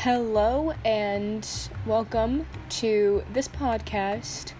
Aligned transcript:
Hello 0.00 0.74
and 0.84 1.48
welcome 1.86 2.46
to 2.68 3.24
this 3.32 3.48
podcast. 3.48 4.52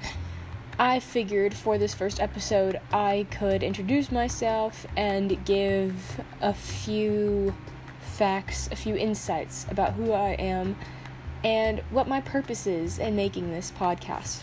I 0.79 0.99
figured 0.99 1.53
for 1.53 1.77
this 1.77 1.93
first 1.93 2.21
episode 2.21 2.81
I 2.91 3.27
could 3.31 3.63
introduce 3.63 4.11
myself 4.11 4.87
and 4.97 5.45
give 5.45 6.23
a 6.41 6.55
few 6.55 7.55
facts, 8.01 8.69
a 8.73 8.77
few 8.77 8.97
insights 8.97 9.67
about 9.71 9.93
who 9.93 10.13
I 10.13 10.31
am 10.31 10.75
and 11.45 11.81
what 11.91 12.09
my 12.09 12.23
purpose 12.23 12.67
is 12.67 12.99
in 12.99 13.15
making 13.15 13.53
this 13.53 13.71
podcast. 13.71 14.43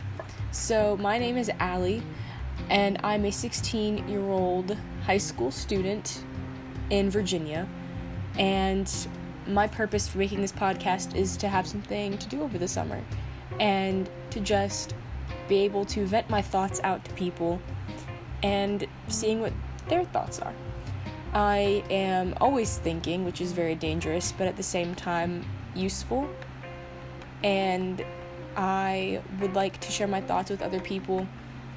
So, 0.52 0.96
my 0.96 1.18
name 1.18 1.38
is 1.38 1.50
Allie, 1.60 2.04
and 2.70 3.00
I'm 3.04 3.26
a 3.26 3.32
16 3.32 4.08
year 4.08 4.30
old 4.30 4.78
high 5.06 5.18
school 5.18 5.50
student 5.50 6.24
in 6.92 7.10
Virginia. 7.10 7.68
And 8.38 8.90
my 9.48 9.68
purpose 9.68 10.08
for 10.08 10.18
making 10.18 10.42
this 10.42 10.52
podcast 10.52 11.16
is 11.16 11.38
to 11.38 11.48
have 11.48 11.68
something 11.68 12.18
to 12.18 12.28
do 12.28 12.42
over 12.42 12.58
the 12.58 12.68
summer 12.68 13.02
and 13.60 14.10
to 14.30 14.40
just 14.40 14.94
be 15.48 15.58
able 15.58 15.86
to 15.86 16.06
vent 16.06 16.30
my 16.30 16.42
thoughts 16.42 16.80
out 16.84 17.04
to 17.06 17.14
people 17.14 17.60
and 18.42 18.86
seeing 19.08 19.42
what 19.42 19.54
their 19.88 20.04
thoughts 20.06 20.40
are. 20.40 20.54
I 21.34 21.84
am 21.90 22.36
always 22.40 22.78
thinking, 22.78 23.26
which 23.26 23.42
is 23.42 23.52
very 23.52 23.76
dangerous, 23.76 24.32
but 24.32 24.48
at 24.48 24.56
the 24.56 24.64
same 24.64 24.94
time 24.96 25.46
useful. 25.76 26.30
And 27.44 28.04
I 28.56 29.22
would 29.40 29.56
like 29.56 29.80
to 29.82 29.92
share 29.92 30.08
my 30.08 30.22
thoughts 30.22 30.52
with 30.52 30.62
other 30.62 30.80
people 30.80 31.28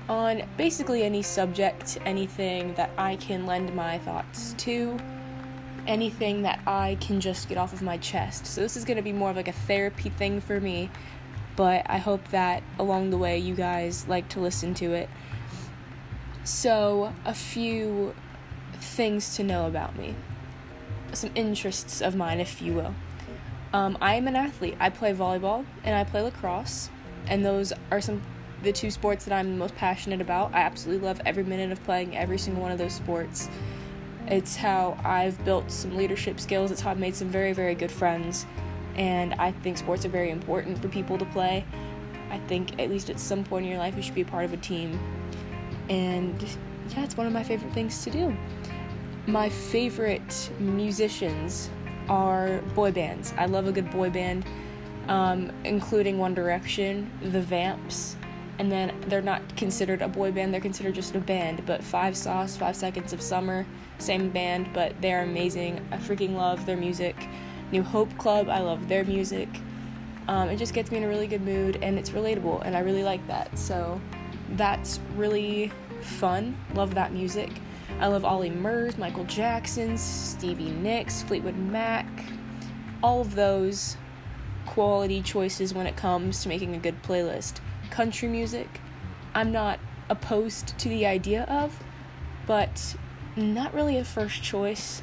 on 0.08 0.42
basically 0.56 1.02
any 1.02 1.22
subject, 1.22 1.98
anything 2.04 2.74
that 2.74 2.90
I 2.96 3.16
can 3.16 3.46
lend 3.46 3.74
my 3.74 3.98
thoughts 3.98 4.54
to 4.58 4.98
anything 5.86 6.42
that 6.42 6.60
I 6.66 6.96
can 7.00 7.20
just 7.20 7.48
get 7.48 7.58
off 7.58 7.72
of 7.72 7.82
my 7.82 7.96
chest. 7.98 8.46
So 8.46 8.60
this 8.60 8.76
is 8.76 8.84
going 8.84 8.96
to 8.96 9.02
be 9.02 9.12
more 9.12 9.30
of 9.30 9.36
like 9.36 9.48
a 9.48 9.52
therapy 9.52 10.08
thing 10.08 10.40
for 10.40 10.60
me, 10.60 10.90
but 11.56 11.82
I 11.86 11.98
hope 11.98 12.28
that 12.28 12.62
along 12.78 13.10
the 13.10 13.18
way 13.18 13.38
you 13.38 13.54
guys 13.54 14.06
like 14.08 14.28
to 14.30 14.40
listen 14.40 14.74
to 14.74 14.92
it. 14.92 15.08
So, 16.44 17.12
a 17.24 17.34
few 17.34 18.14
things 18.74 19.34
to 19.34 19.42
know 19.42 19.66
about 19.66 19.96
me. 19.98 20.14
Some 21.12 21.30
interests 21.34 22.00
of 22.00 22.14
mine, 22.14 22.38
if 22.38 22.62
you 22.62 22.72
will. 22.72 22.94
Um, 23.72 23.98
I 24.00 24.14
am 24.14 24.28
an 24.28 24.36
athlete. 24.36 24.76
I 24.78 24.90
play 24.90 25.12
volleyball 25.12 25.64
and 25.82 25.94
I 25.94 26.04
play 26.04 26.22
lacrosse, 26.22 26.88
and 27.26 27.44
those 27.44 27.72
are 27.90 28.00
some 28.00 28.22
the 28.62 28.72
two 28.72 28.90
sports 28.90 29.24
that 29.24 29.34
I'm 29.34 29.58
most 29.58 29.74
passionate 29.76 30.20
about. 30.20 30.54
I 30.54 30.58
absolutely 30.58 31.06
love 31.06 31.20
every 31.26 31.44
minute 31.44 31.72
of 31.72 31.82
playing 31.84 32.16
every 32.16 32.38
single 32.38 32.62
one 32.62 32.72
of 32.72 32.78
those 32.78 32.94
sports. 32.94 33.48
It's 34.28 34.56
how 34.56 34.98
I've 35.04 35.42
built 35.44 35.70
some 35.70 35.96
leadership 35.96 36.40
skills. 36.40 36.70
It's 36.70 36.80
how 36.80 36.90
I've 36.90 36.98
made 36.98 37.14
some 37.14 37.28
very, 37.28 37.52
very 37.52 37.74
good 37.74 37.92
friends. 37.92 38.46
And 38.96 39.34
I 39.34 39.52
think 39.52 39.78
sports 39.78 40.04
are 40.04 40.08
very 40.08 40.30
important 40.30 40.80
for 40.80 40.88
people 40.88 41.18
to 41.18 41.24
play. 41.26 41.64
I 42.30 42.38
think 42.40 42.80
at 42.80 42.90
least 42.90 43.08
at 43.08 43.20
some 43.20 43.44
point 43.44 43.66
in 43.66 43.70
your 43.70 43.78
life 43.78 43.96
you 43.96 44.02
should 44.02 44.14
be 44.14 44.22
a 44.22 44.26
part 44.26 44.44
of 44.44 44.52
a 44.52 44.56
team. 44.56 44.98
And 45.88 46.42
yeah, 46.90 47.04
it's 47.04 47.16
one 47.16 47.26
of 47.26 47.32
my 47.32 47.44
favorite 47.44 47.72
things 47.72 48.02
to 48.04 48.10
do. 48.10 48.36
My 49.26 49.48
favorite 49.48 50.50
musicians 50.58 51.70
are 52.08 52.60
boy 52.74 52.92
bands. 52.92 53.32
I 53.36 53.46
love 53.46 53.66
a 53.66 53.72
good 53.72 53.90
boy 53.90 54.10
band, 54.10 54.44
um, 55.08 55.52
including 55.64 56.18
One 56.18 56.34
Direction, 56.34 57.10
The 57.22 57.40
Vamps, 57.40 58.16
and 58.58 58.70
then 58.72 58.94
they're 59.08 59.22
not 59.22 59.56
considered 59.56 60.02
a 60.02 60.08
boy 60.08 60.32
band, 60.32 60.52
they're 60.52 60.60
considered 60.60 60.94
just 60.94 61.14
a 61.14 61.20
band. 61.20 61.64
But 61.66 61.82
Five 61.82 62.16
Sauce, 62.16 62.56
Five 62.56 62.76
Seconds 62.76 63.12
of 63.12 63.20
Summer, 63.20 63.66
same 63.98 64.30
band, 64.30 64.70
but 64.72 65.00
they're 65.00 65.22
amazing. 65.22 65.86
I 65.90 65.96
freaking 65.96 66.34
love 66.34 66.66
their 66.66 66.76
music. 66.76 67.16
New 67.72 67.82
Hope 67.82 68.16
Club, 68.18 68.48
I 68.48 68.60
love 68.60 68.88
their 68.88 69.04
music. 69.04 69.48
Um, 70.28 70.48
it 70.48 70.56
just 70.56 70.74
gets 70.74 70.90
me 70.90 70.98
in 70.98 71.04
a 71.04 71.08
really 71.08 71.26
good 71.26 71.42
mood 71.42 71.78
and 71.82 71.98
it's 71.98 72.10
relatable, 72.10 72.62
and 72.64 72.76
I 72.76 72.80
really 72.80 73.04
like 73.04 73.26
that. 73.28 73.58
So 73.58 74.00
that's 74.50 75.00
really 75.16 75.70
fun. 76.00 76.56
Love 76.74 76.94
that 76.94 77.12
music. 77.12 77.50
I 78.00 78.08
love 78.08 78.24
Ollie 78.24 78.50
Murs, 78.50 78.98
Michael 78.98 79.24
Jackson, 79.24 79.96
Stevie 79.96 80.70
Nicks, 80.70 81.22
Fleetwood 81.22 81.56
Mac, 81.56 82.06
all 83.02 83.20
of 83.20 83.34
those 83.34 83.96
quality 84.66 85.22
choices 85.22 85.72
when 85.72 85.86
it 85.86 85.96
comes 85.96 86.42
to 86.42 86.48
making 86.48 86.74
a 86.74 86.78
good 86.78 87.02
playlist 87.02 87.60
country 87.86 88.28
music. 88.28 88.80
I'm 89.34 89.52
not 89.52 89.78
opposed 90.08 90.78
to 90.78 90.88
the 90.88 91.06
idea 91.06 91.44
of, 91.44 91.82
but 92.46 92.96
not 93.36 93.74
really 93.74 93.98
a 93.98 94.04
first 94.04 94.42
choice. 94.42 95.02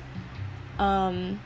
Um, 0.79 1.39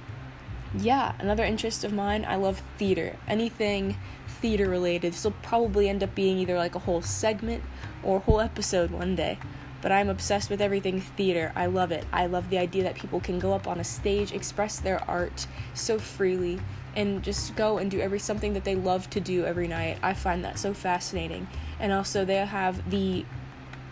yeah, 0.78 1.14
another 1.20 1.44
interest 1.44 1.84
of 1.84 1.94
mine, 1.94 2.26
I 2.28 2.36
love 2.36 2.62
theater. 2.78 3.16
Anything 3.28 3.98
theater 4.28 4.70
related. 4.70 5.14
This 5.14 5.24
will 5.24 5.32
probably 5.42 5.90
end 5.90 6.04
up 6.04 6.14
being 6.16 6.38
either 6.38 6.58
like 6.58 6.76
a 6.76 6.80
whole 6.80 7.02
segment 7.02 7.64
or 8.04 8.18
a 8.18 8.20
whole 8.20 8.40
episode 8.40 8.92
one 8.92 9.16
day. 9.16 9.40
But 9.82 9.92
I'm 9.92 10.10
obsessed 10.10 10.50
with 10.50 10.62
everything 10.62 11.02
theater. 11.02 11.52
I 11.56 11.68
love 11.68 11.92
it. 11.92 12.06
I 12.12 12.26
love 12.26 12.50
the 12.50 12.58
idea 12.58 12.84
that 12.84 12.96
people 12.96 13.20
can 13.20 13.40
go 13.40 13.54
up 13.54 13.68
on 13.68 13.80
a 13.80 13.84
stage, 13.84 14.32
express 14.34 14.80
their 14.80 15.04
art 15.10 15.48
so 15.74 16.00
freely, 16.00 16.60
and 16.98 17.22
just 17.24 17.56
go 17.56 17.78
and 17.78 17.92
do 17.92 18.02
every 18.02 18.18
something 18.18 18.54
that 18.54 18.66
they 18.66 18.74
love 18.74 19.08
to 19.12 19.20
do 19.20 19.46
every 19.46 19.68
night. 19.68 20.00
I 20.02 20.16
find 20.16 20.44
that 20.44 20.58
so 20.58 20.74
fascinating. 20.74 21.48
And 21.80 21.94
also 21.94 22.26
they 22.26 22.38
have 22.38 22.90
the 22.90 23.24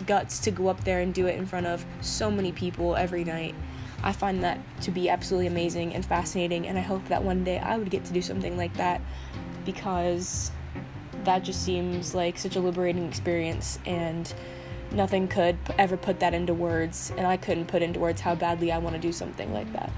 guts 0.07 0.39
to 0.39 0.51
go 0.51 0.67
up 0.67 0.83
there 0.83 1.01
and 1.01 1.13
do 1.13 1.27
it 1.27 1.37
in 1.37 1.45
front 1.45 1.67
of 1.67 1.85
so 2.01 2.31
many 2.31 2.51
people 2.51 2.95
every 2.95 3.23
night. 3.23 3.53
I 4.03 4.11
find 4.11 4.43
that 4.43 4.59
to 4.81 4.91
be 4.91 5.07
absolutely 5.07 5.45
amazing 5.45 5.93
and 5.93 6.03
fascinating 6.03 6.67
and 6.67 6.79
I 6.79 6.81
hope 6.81 7.07
that 7.07 7.23
one 7.23 7.43
day 7.43 7.59
I 7.59 7.77
would 7.77 7.91
get 7.91 8.05
to 8.05 8.13
do 8.13 8.23
something 8.23 8.57
like 8.57 8.75
that 8.77 9.01
because 9.65 10.51
that 11.25 11.43
just 11.43 11.63
seems 11.63 12.15
like 12.15 12.39
such 12.39 12.55
a 12.55 12.59
liberating 12.59 13.07
experience 13.07 13.77
and 13.85 14.33
nothing 14.91 15.27
could 15.27 15.57
ever 15.77 15.95
put 15.95 16.19
that 16.21 16.33
into 16.33 16.55
words 16.55 17.13
and 17.17 17.27
I 17.27 17.37
couldn't 17.37 17.67
put 17.67 17.83
into 17.83 17.99
words 17.99 18.21
how 18.21 18.33
badly 18.33 18.71
I 18.71 18.79
want 18.79 18.95
to 18.95 19.01
do 19.01 19.11
something 19.11 19.53
like 19.53 19.71
that. 19.73 19.91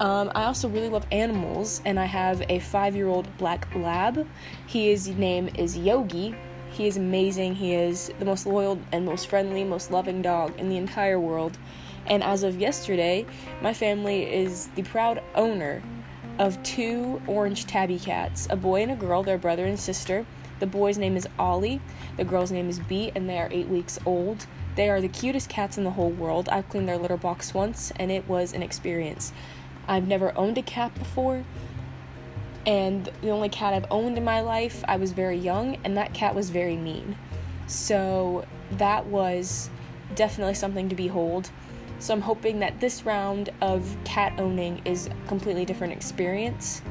Um, 0.00 0.32
I 0.34 0.44
also 0.44 0.68
really 0.68 0.88
love 0.88 1.06
animals, 1.12 1.80
and 1.84 2.00
I 2.00 2.04
have 2.06 2.42
a 2.48 2.58
five 2.58 2.96
year 2.96 3.06
old 3.06 3.28
black 3.38 3.68
lab. 3.76 4.26
His 4.66 5.08
name 5.08 5.48
is 5.54 5.78
Yogi. 5.78 6.34
He 6.70 6.88
is 6.88 6.96
amazing. 6.96 7.54
He 7.54 7.74
is 7.74 8.10
the 8.18 8.24
most 8.24 8.46
loyal 8.46 8.80
and 8.90 9.06
most 9.06 9.28
friendly, 9.28 9.62
most 9.62 9.92
loving 9.92 10.20
dog 10.20 10.58
in 10.58 10.68
the 10.68 10.76
entire 10.76 11.20
world. 11.20 11.56
And 12.06 12.22
as 12.22 12.42
of 12.42 12.58
yesterday, 12.58 13.24
my 13.62 13.72
family 13.72 14.24
is 14.24 14.66
the 14.74 14.82
proud 14.82 15.22
owner 15.36 15.82
of 16.40 16.60
two 16.64 17.22
orange 17.28 17.66
tabby 17.66 17.98
cats 17.98 18.48
a 18.50 18.56
boy 18.56 18.82
and 18.82 18.90
a 18.90 18.96
girl, 18.96 19.22
they're 19.22 19.38
brother 19.38 19.64
and 19.64 19.78
sister. 19.78 20.26
The 20.58 20.66
boy's 20.66 20.98
name 20.98 21.16
is 21.16 21.28
Ollie, 21.38 21.80
the 22.16 22.24
girl's 22.24 22.50
name 22.50 22.68
is 22.68 22.80
Bee, 22.80 23.12
and 23.14 23.28
they 23.28 23.38
are 23.38 23.48
eight 23.52 23.68
weeks 23.68 23.98
old. 24.04 24.46
They 24.76 24.88
are 24.88 25.00
the 25.00 25.08
cutest 25.08 25.48
cats 25.48 25.78
in 25.78 25.84
the 25.84 25.90
whole 25.90 26.10
world. 26.10 26.48
I've 26.48 26.68
cleaned 26.68 26.88
their 26.88 26.98
litter 26.98 27.16
box 27.16 27.54
once, 27.54 27.92
and 27.96 28.10
it 28.10 28.28
was 28.28 28.52
an 28.52 28.62
experience. 28.62 29.32
I've 29.86 30.08
never 30.08 30.36
owned 30.36 30.58
a 30.58 30.62
cat 30.62 30.94
before, 30.94 31.44
and 32.66 33.10
the 33.20 33.30
only 33.30 33.48
cat 33.48 33.74
I've 33.74 33.86
owned 33.90 34.16
in 34.16 34.24
my 34.24 34.40
life, 34.40 34.82
I 34.88 34.96
was 34.96 35.12
very 35.12 35.36
young, 35.36 35.76
and 35.84 35.96
that 35.96 36.14
cat 36.14 36.34
was 36.34 36.50
very 36.50 36.76
mean. 36.76 37.16
So 37.66 38.46
that 38.72 39.06
was 39.06 39.70
definitely 40.14 40.54
something 40.54 40.88
to 40.88 40.94
behold. 40.94 41.50
So 41.98 42.12
I'm 42.12 42.20
hoping 42.20 42.60
that 42.60 42.80
this 42.80 43.04
round 43.04 43.50
of 43.60 43.96
cat 44.04 44.38
owning 44.38 44.82
is 44.84 45.06
a 45.06 45.14
completely 45.26 45.64
different 45.64 45.92
experience. 45.92 46.82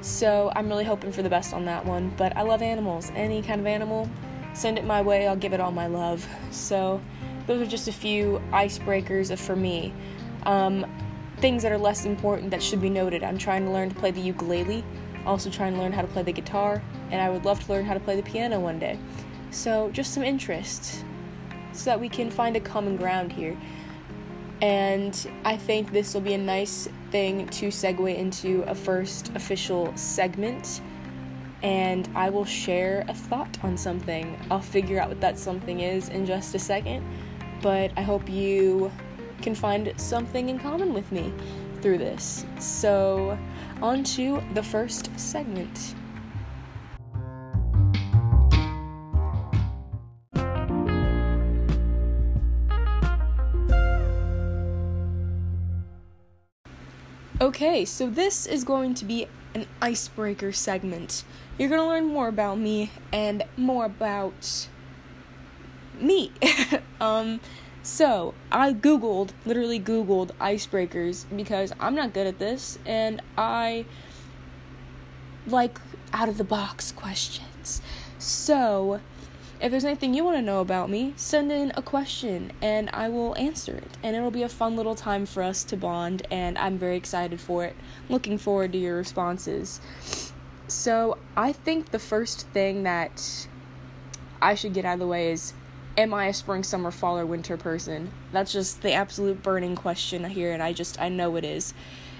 So 0.00 0.52
I'm 0.54 0.68
really 0.68 0.84
hoping 0.84 1.12
for 1.12 1.22
the 1.22 1.28
best 1.28 1.52
on 1.52 1.64
that 1.66 1.84
one. 1.84 2.12
But 2.16 2.36
I 2.36 2.42
love 2.42 2.62
animals. 2.62 3.10
Any 3.14 3.42
kind 3.42 3.60
of 3.60 3.66
animal, 3.66 4.08
send 4.54 4.78
it 4.78 4.84
my 4.84 5.02
way, 5.02 5.26
I'll 5.26 5.36
give 5.36 5.52
it 5.52 5.60
all 5.60 5.72
my 5.72 5.86
love. 5.86 6.26
So 6.50 7.00
those 7.46 7.60
are 7.60 7.70
just 7.70 7.88
a 7.88 7.92
few 7.92 8.40
icebreakers 8.52 9.36
for 9.38 9.56
me. 9.56 9.92
Um, 10.44 10.86
things 11.38 11.62
that 11.62 11.72
are 11.72 11.78
less 11.78 12.04
important 12.04 12.50
that 12.50 12.62
should 12.62 12.80
be 12.80 12.90
noted. 12.90 13.22
I'm 13.22 13.38
trying 13.38 13.64
to 13.64 13.70
learn 13.70 13.88
to 13.90 13.94
play 13.94 14.10
the 14.10 14.20
ukulele, 14.20 14.84
also 15.24 15.50
trying 15.50 15.74
to 15.74 15.80
learn 15.80 15.92
how 15.92 16.02
to 16.02 16.08
play 16.08 16.22
the 16.22 16.32
guitar, 16.32 16.82
and 17.10 17.20
I 17.20 17.28
would 17.30 17.44
love 17.44 17.62
to 17.64 17.72
learn 17.72 17.84
how 17.84 17.94
to 17.94 18.00
play 18.00 18.16
the 18.16 18.22
piano 18.22 18.60
one 18.60 18.78
day. 18.78 18.98
So, 19.50 19.90
just 19.90 20.12
some 20.12 20.22
interests 20.22 21.04
so 21.72 21.90
that 21.90 22.00
we 22.00 22.08
can 22.08 22.30
find 22.30 22.56
a 22.56 22.60
common 22.60 22.96
ground 22.96 23.32
here. 23.32 23.56
And 24.62 25.28
I 25.44 25.56
think 25.56 25.92
this 25.92 26.14
will 26.14 26.22
be 26.22 26.34
a 26.34 26.38
nice 26.38 26.88
thing 27.10 27.46
to 27.48 27.68
segue 27.68 28.16
into 28.16 28.62
a 28.62 28.74
first 28.74 29.30
official 29.34 29.94
segment. 29.96 30.80
And 31.62 32.08
I 32.14 32.30
will 32.30 32.44
share 32.44 33.04
a 33.08 33.14
thought 33.14 33.58
on 33.62 33.76
something. 33.76 34.38
I'll 34.50 34.60
figure 34.60 35.00
out 35.00 35.08
what 35.08 35.20
that 35.20 35.38
something 35.38 35.80
is 35.80 36.08
in 36.08 36.24
just 36.24 36.54
a 36.54 36.58
second. 36.58 37.06
But 37.60 37.92
I 37.96 38.02
hope 38.02 38.28
you 38.28 38.90
can 39.42 39.54
find 39.54 39.92
something 39.96 40.48
in 40.48 40.58
common 40.58 40.92
with 40.92 41.10
me 41.12 41.32
through 41.80 41.98
this. 41.98 42.44
So, 42.58 43.38
on 43.82 44.04
to 44.04 44.42
the 44.54 44.62
first 44.62 45.10
segment. 45.18 45.94
Okay, 57.38 57.84
so 57.84 58.08
this 58.08 58.46
is 58.46 58.64
going 58.64 58.94
to 58.94 59.04
be 59.04 59.28
an 59.54 59.66
icebreaker 59.80 60.52
segment. 60.52 61.22
You're 61.58 61.68
gonna 61.68 61.86
learn 61.86 62.06
more 62.06 62.28
about 62.28 62.58
me 62.58 62.90
and 63.12 63.42
more 63.56 63.84
about 63.84 64.68
me. 66.00 66.32
um, 67.00 67.40
so 67.86 68.34
I 68.50 68.72
googled, 68.72 69.30
literally 69.44 69.78
googled 69.78 70.32
icebreakers 70.40 71.24
because 71.34 71.72
I'm 71.78 71.94
not 71.94 72.12
good 72.12 72.26
at 72.26 72.40
this, 72.40 72.78
and 72.84 73.22
I 73.38 73.86
like 75.46 75.80
out 76.12 76.28
of 76.28 76.36
the 76.36 76.44
box 76.44 76.90
questions. 76.90 77.80
So 78.18 79.00
if 79.60 79.70
there's 79.70 79.84
anything 79.84 80.14
you 80.14 80.24
want 80.24 80.36
to 80.36 80.42
know 80.42 80.60
about 80.60 80.90
me, 80.90 81.14
send 81.16 81.52
in 81.52 81.72
a 81.76 81.82
question 81.82 82.52
and 82.60 82.90
I 82.92 83.08
will 83.08 83.36
answer 83.36 83.76
it. 83.76 83.96
And 84.02 84.16
it'll 84.16 84.30
be 84.30 84.42
a 84.42 84.48
fun 84.48 84.76
little 84.76 84.96
time 84.96 85.24
for 85.24 85.42
us 85.42 85.62
to 85.64 85.76
bond, 85.76 86.26
and 86.30 86.58
I'm 86.58 86.78
very 86.78 86.96
excited 86.96 87.40
for 87.40 87.64
it. 87.64 87.76
Looking 88.08 88.36
forward 88.36 88.72
to 88.72 88.78
your 88.78 88.96
responses. 88.96 89.80
So, 90.68 91.18
I 91.36 91.52
think 91.52 91.92
the 91.92 92.00
first 92.00 92.48
thing 92.48 92.82
that 92.82 93.46
I 94.42 94.56
should 94.56 94.74
get 94.74 94.84
out 94.84 94.94
of 94.94 94.98
the 94.98 95.06
way 95.06 95.30
is 95.30 95.54
Am 95.98 96.12
I 96.12 96.26
a 96.26 96.34
spring, 96.34 96.62
summer, 96.62 96.90
fall, 96.90 97.18
or 97.18 97.24
winter 97.24 97.56
person? 97.56 98.12
That's 98.30 98.52
just 98.52 98.82
the 98.82 98.92
absolute 98.92 99.42
burning 99.42 99.76
question 99.76 100.24
here, 100.24 100.52
and 100.52 100.62
I 100.62 100.74
just, 100.74 101.00
I 101.00 101.08
know 101.08 101.36
it 101.36 101.44
is. 101.44 101.72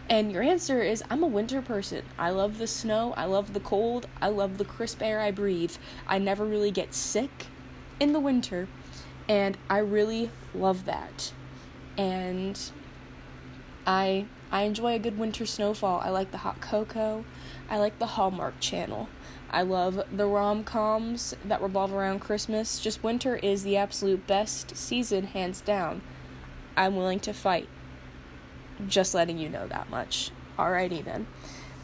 And 0.08 0.32
your 0.32 0.43
answer 0.43 0.81
is 0.81 1.05
I'm 1.11 1.23
a 1.23 1.26
winter 1.26 1.61
person. 1.61 2.02
I 2.19 2.31
love 2.31 2.56
the 2.56 2.67
snow, 2.67 3.12
I 3.19 3.26
love 3.26 3.52
the 3.52 3.61
cold, 3.61 4.06
I 4.23 4.28
love 4.28 4.56
the 4.56 4.64
crisp 4.64 5.02
air 5.02 5.20
I 5.20 5.31
breathe. 5.31 5.76
I 6.06 6.19
never 6.19 6.46
really 6.46 6.70
get 6.70 6.94
sick 6.94 7.49
in 8.00 8.14
the 8.14 8.20
winter, 8.20 8.67
and 9.28 9.58
I 9.69 9.78
really 9.78 10.31
love 10.55 10.87
that. 10.87 11.32
And 11.99 12.58
I 13.87 14.26
I 14.50 14.62
enjoy 14.62 14.94
a 14.94 14.99
good 14.99 15.19
winter 15.19 15.44
snowfall. 15.44 16.00
I 16.00 16.11
like 16.11 16.31
the 16.31 16.38
hot 16.38 16.61
cocoa. 16.61 17.25
I 17.69 17.78
like 17.78 17.99
the 17.99 18.06
Hallmark 18.06 18.61
channel. 18.61 19.08
I 19.50 19.62
love 19.62 20.02
the 20.12 20.26
rom-coms 20.26 21.34
that 21.44 21.62
revolve 21.62 21.93
around 21.93 22.20
Christmas. 22.20 22.81
Just 22.81 23.02
winter 23.02 23.37
is 23.37 23.62
the 23.62 23.76
absolute 23.76 24.26
best 24.26 24.76
season 24.76 25.28
hands 25.28 25.60
down. 25.60 26.02
I'm 26.76 26.96
willing 26.96 27.20
to 27.20 27.32
fight. 27.32 27.69
Just 28.87 29.14
letting 29.14 29.38
you 29.38 29.48
know 29.48 29.66
that 29.69 29.88
much. 29.88 30.31
Alrighty 30.58 31.04
then. 31.04 31.26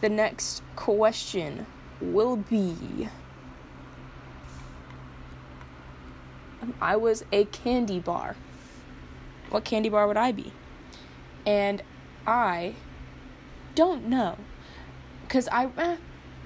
The 0.01 0.09
next 0.09 0.63
question 0.77 1.67
will 2.01 2.37
be 2.37 3.09
I 6.81 6.97
was 6.97 7.25
a 7.33 7.45
candy 7.47 7.99
bar. 7.99 8.37
What 9.51 9.65
candy 9.65 9.89
bar 9.89 10.07
would 10.07 10.17
I 10.17 10.33
be? 10.33 10.53
And 11.47 11.83
I 12.27 12.75
don't 13.75 14.07
know. 14.07 14.37
Because 15.23 15.49
I. 15.49 15.69
Eh, 15.77 15.97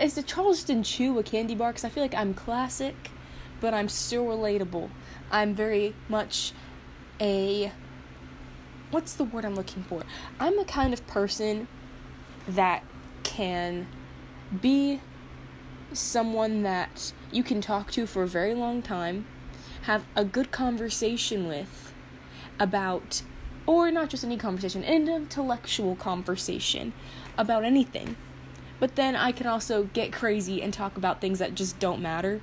is 0.00 0.14
the 0.14 0.22
Charleston 0.22 0.82
Chew 0.82 1.18
a 1.18 1.22
candy 1.22 1.54
bar? 1.54 1.70
Because 1.70 1.84
I 1.84 1.88
feel 1.88 2.02
like 2.02 2.14
I'm 2.14 2.34
classic, 2.34 3.10
but 3.60 3.72
I'm 3.74 3.88
still 3.88 4.26
relatable. 4.26 4.90
I'm 5.30 5.54
very 5.54 5.94
much 6.08 6.52
a 7.20 7.72
what's 8.90 9.14
the 9.14 9.24
word 9.24 9.44
I'm 9.44 9.54
looking 9.54 9.82
for? 9.82 10.02
I'm 10.38 10.56
the 10.56 10.64
kind 10.64 10.92
of 10.92 11.06
person 11.06 11.68
that 12.48 12.84
can 13.24 13.86
be 14.60 15.00
someone 15.92 16.62
that 16.62 17.12
you 17.32 17.42
can 17.42 17.60
talk 17.60 17.90
to 17.92 18.06
for 18.06 18.22
a 18.22 18.28
very 18.28 18.54
long 18.54 18.82
time, 18.82 19.26
have 19.82 20.04
a 20.14 20.24
good 20.24 20.50
conversation 20.50 21.48
with 21.48 21.92
about, 22.58 23.22
or 23.66 23.90
not 23.90 24.10
just 24.10 24.24
any 24.24 24.36
conversation, 24.36 24.84
an 24.84 25.08
intellectual 25.08 25.96
conversation 25.96 26.92
about 27.36 27.64
anything. 27.64 28.16
But 28.78 28.96
then 28.96 29.16
I 29.16 29.32
can 29.32 29.46
also 29.46 29.84
get 29.92 30.12
crazy 30.12 30.62
and 30.62 30.72
talk 30.72 30.96
about 30.96 31.20
things 31.20 31.38
that 31.38 31.54
just 31.54 31.78
don't 31.78 32.00
matter. 32.02 32.40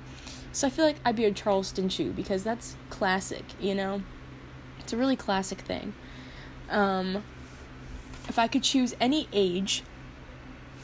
So 0.52 0.66
I 0.66 0.70
feel 0.70 0.84
like 0.84 0.96
I'd 1.04 1.16
be 1.16 1.24
a 1.24 1.32
Charleston 1.32 1.88
Chew 1.88 2.12
because 2.12 2.44
that's 2.44 2.76
classic, 2.90 3.44
you 3.60 3.74
know? 3.74 4.02
It's 4.78 4.92
a 4.92 4.96
really 4.96 5.16
classic 5.16 5.60
thing. 5.60 5.94
Um, 6.70 7.24
if 8.28 8.38
I 8.38 8.48
could 8.48 8.62
choose 8.62 8.94
any 9.00 9.28
age 9.32 9.82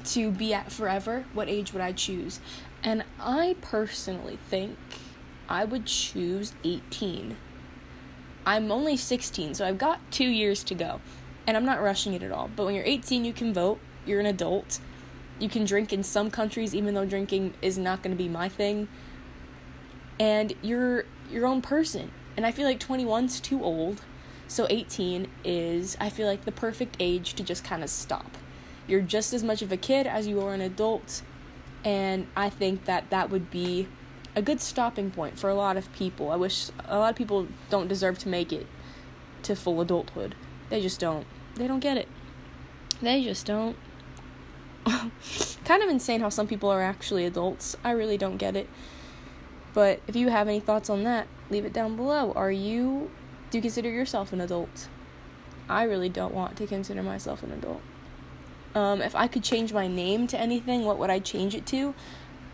to 0.07 0.31
be 0.31 0.55
at 0.55 0.73
forever, 0.73 1.25
what 1.33 1.49
age 1.49 1.73
would 1.73 1.83
I 1.83 1.93
choose? 1.93 2.41
And 2.83 3.05
I 3.19 3.57
personally 3.61 4.39
think 4.49 4.77
I 5.49 5.65
would 5.65 5.87
choose 5.87 6.53
18. 6.65 7.37
I'm 8.47 8.73
only 8.73 8.97
16, 8.97 9.55
so 9.55 9.67
I've 9.67 9.79
got 9.79 10.01
two 10.11 10.29
years 10.29 10.65
to 10.65 10.75
go. 10.75 11.01
And 11.47 11.57
I'm 11.57 11.65
not 11.65 11.83
rushing 11.83 12.15
it 12.15 12.23
at 12.23 12.33
all. 12.33 12.49
But 12.55 12.67
when 12.67 12.75
you're 12.75 12.85
18, 12.85 13.25
you 13.25 13.33
can 13.33 13.53
vote, 13.53 13.79
you're 14.07 14.21
an 14.21 14.27
adult. 14.27 14.81
You 15.41 15.49
can 15.49 15.65
drink 15.65 15.93
in 15.93 16.05
some 16.05 16.31
countries, 16.31 16.75
even 16.75 16.95
though 16.95 17.05
drinking 17.07 17.55
is 17.61 17.77
not 17.77 18.03
going 18.03 18.17
to 18.17 18.23
be 18.23 18.29
my 18.29 18.49
thing. 18.49 18.87
And 20.21 20.53
you're 20.63 21.05
your 21.31 21.47
own 21.47 21.63
person. 21.63 22.13
And 22.37 22.47
I 22.47 22.53
feel 22.53 22.67
like 22.67 22.79
21's 22.79 23.41
too 23.41 23.65
old 23.65 24.03
so 24.51 24.67
18 24.69 25.29
is, 25.45 25.97
I 26.01 26.11
feel 26.11 26.27
like, 26.27 26.45
the 26.45 26.51
perfect 26.51 26.97
age 26.99 27.35
to 27.35 27.45
just 27.45 27.63
kind 27.63 27.85
of 27.85 27.89
stop. 27.89 28.37
You're 28.89 29.01
just 29.01 29.33
as 29.33 29.45
much 29.45 29.63
of 29.63 29.71
a 29.71 29.77
kid 29.77 30.09
as 30.09 30.27
you 30.27 30.41
are 30.41 30.53
an 30.53 30.61
adult, 30.61 31.23
and 31.85 32.27
I 32.35 32.51
think 32.51 32.85
that 32.87 33.11
that 33.11 33.31
would 33.31 33.49
be 33.49 33.87
a 34.35 34.43
good 34.43 34.61
stopping 34.61 35.13
point 35.13 35.39
for 35.39 35.49
a 35.49 35.55
lot 35.55 35.77
of 35.77 35.93
people. 35.93 36.33
I 36.33 36.37
wish 36.37 36.71
a 36.85 36.99
lot 36.99 37.11
of 37.11 37.17
people 37.17 37.47
don't 37.69 37.87
deserve 37.87 38.19
to 38.19 38.29
make 38.29 38.53
it 38.53 38.67
to 39.45 39.55
full 39.55 39.81
adulthood. 39.81 40.35
They 40.69 40.83
just 40.83 40.99
don't. 40.99 41.29
They 41.55 41.69
don't 41.69 41.79
get 41.79 41.97
it. 41.97 42.09
They 43.01 43.23
just 43.23 43.47
don't. 43.47 43.77
kind 45.65 45.83
of 45.83 45.89
insane 45.89 46.21
how 46.21 46.29
some 46.29 46.47
people 46.47 46.71
are 46.71 46.83
actually 46.83 47.25
adults. 47.25 47.77
I 47.85 47.93
really 47.93 48.19
don't 48.19 48.37
get 48.37 48.57
it. 48.57 48.69
But 49.73 50.01
if 50.07 50.17
you 50.17 50.29
have 50.29 50.49
any 50.49 50.61
thoughts 50.61 50.91
on 50.91 51.05
that, 51.05 51.27
leave 51.49 51.65
it 51.65 51.73
down 51.73 51.97
below. 51.97 52.33
Are 52.33 52.51
you 52.51 53.11
do 53.51 53.59
you 53.59 53.63
consider 53.63 53.91
yourself 53.91 54.33
an 54.33 54.41
adult? 54.41 54.89
I 55.69 55.83
really 55.83 56.09
don't 56.09 56.35
want 56.35 56.57
to 56.57 56.67
consider 56.67 57.03
myself 57.03 57.43
an 57.43 57.53
adult. 57.53 57.83
Um, 58.75 59.03
if 59.03 59.17
I 59.17 59.27
could 59.27 59.43
change 59.43 59.73
my 59.73 59.89
name 59.89 60.29
to 60.29 60.39
anything, 60.39 60.85
what 60.85 60.99
would 60.99 61.11
I 61.11 61.19
change 61.19 61.57
it 61.57 61.67
to? 61.67 61.95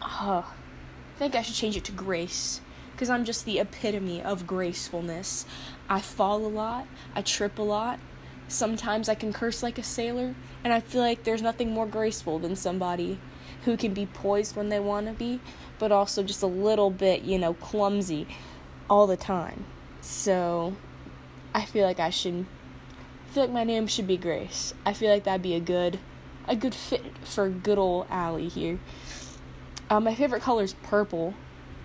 Uh, 0.00 0.42
I 0.42 1.18
think 1.18 1.34
I 1.34 1.42
should 1.42 1.54
change 1.54 1.76
it 1.76 1.84
to 1.84 1.92
Grace. 1.92 2.62
Because 2.92 3.10
I'm 3.10 3.26
just 3.26 3.44
the 3.44 3.58
epitome 3.58 4.22
of 4.22 4.46
gracefulness. 4.46 5.44
I 5.86 6.00
fall 6.00 6.38
a 6.46 6.48
lot, 6.48 6.86
I 7.14 7.20
trip 7.20 7.58
a 7.58 7.62
lot. 7.62 7.98
Sometimes 8.48 9.08
I 9.08 9.14
can 9.14 9.32
curse 9.32 9.62
like 9.62 9.78
a 9.78 9.82
sailor, 9.82 10.34
and 10.62 10.72
I 10.72 10.80
feel 10.80 11.00
like 11.00 11.24
there's 11.24 11.42
nothing 11.42 11.70
more 11.70 11.86
graceful 11.86 12.38
than 12.38 12.56
somebody 12.56 13.18
who 13.64 13.76
can 13.76 13.92
be 13.92 14.06
poised 14.06 14.56
when 14.56 14.68
they 14.68 14.78
want 14.80 15.06
to 15.06 15.12
be, 15.12 15.40
but 15.78 15.90
also 15.90 16.22
just 16.22 16.42
a 16.42 16.46
little 16.46 16.90
bit, 16.90 17.22
you 17.22 17.38
know, 17.38 17.54
clumsy 17.54 18.26
all 18.88 19.06
the 19.06 19.16
time. 19.16 19.64
So, 20.00 20.76
I 21.52 21.64
feel 21.64 21.84
like 21.84 21.98
I 21.98 22.10
should 22.10 22.46
feel 23.28 23.44
like 23.44 23.52
my 23.52 23.64
name 23.64 23.86
should 23.86 24.06
be 24.06 24.16
Grace. 24.16 24.72
I 24.84 24.92
feel 24.92 25.10
like 25.10 25.24
that'd 25.24 25.42
be 25.42 25.54
a 25.54 25.60
good 25.60 25.98
a 26.48 26.54
good 26.54 26.74
fit 26.74 27.02
for 27.24 27.48
good 27.48 27.78
old 27.78 28.06
Allie 28.08 28.48
here. 28.48 28.78
Uh, 29.90 30.00
my 30.00 30.14
favorite 30.14 30.42
color 30.42 30.62
is 30.62 30.74
purple. 30.74 31.34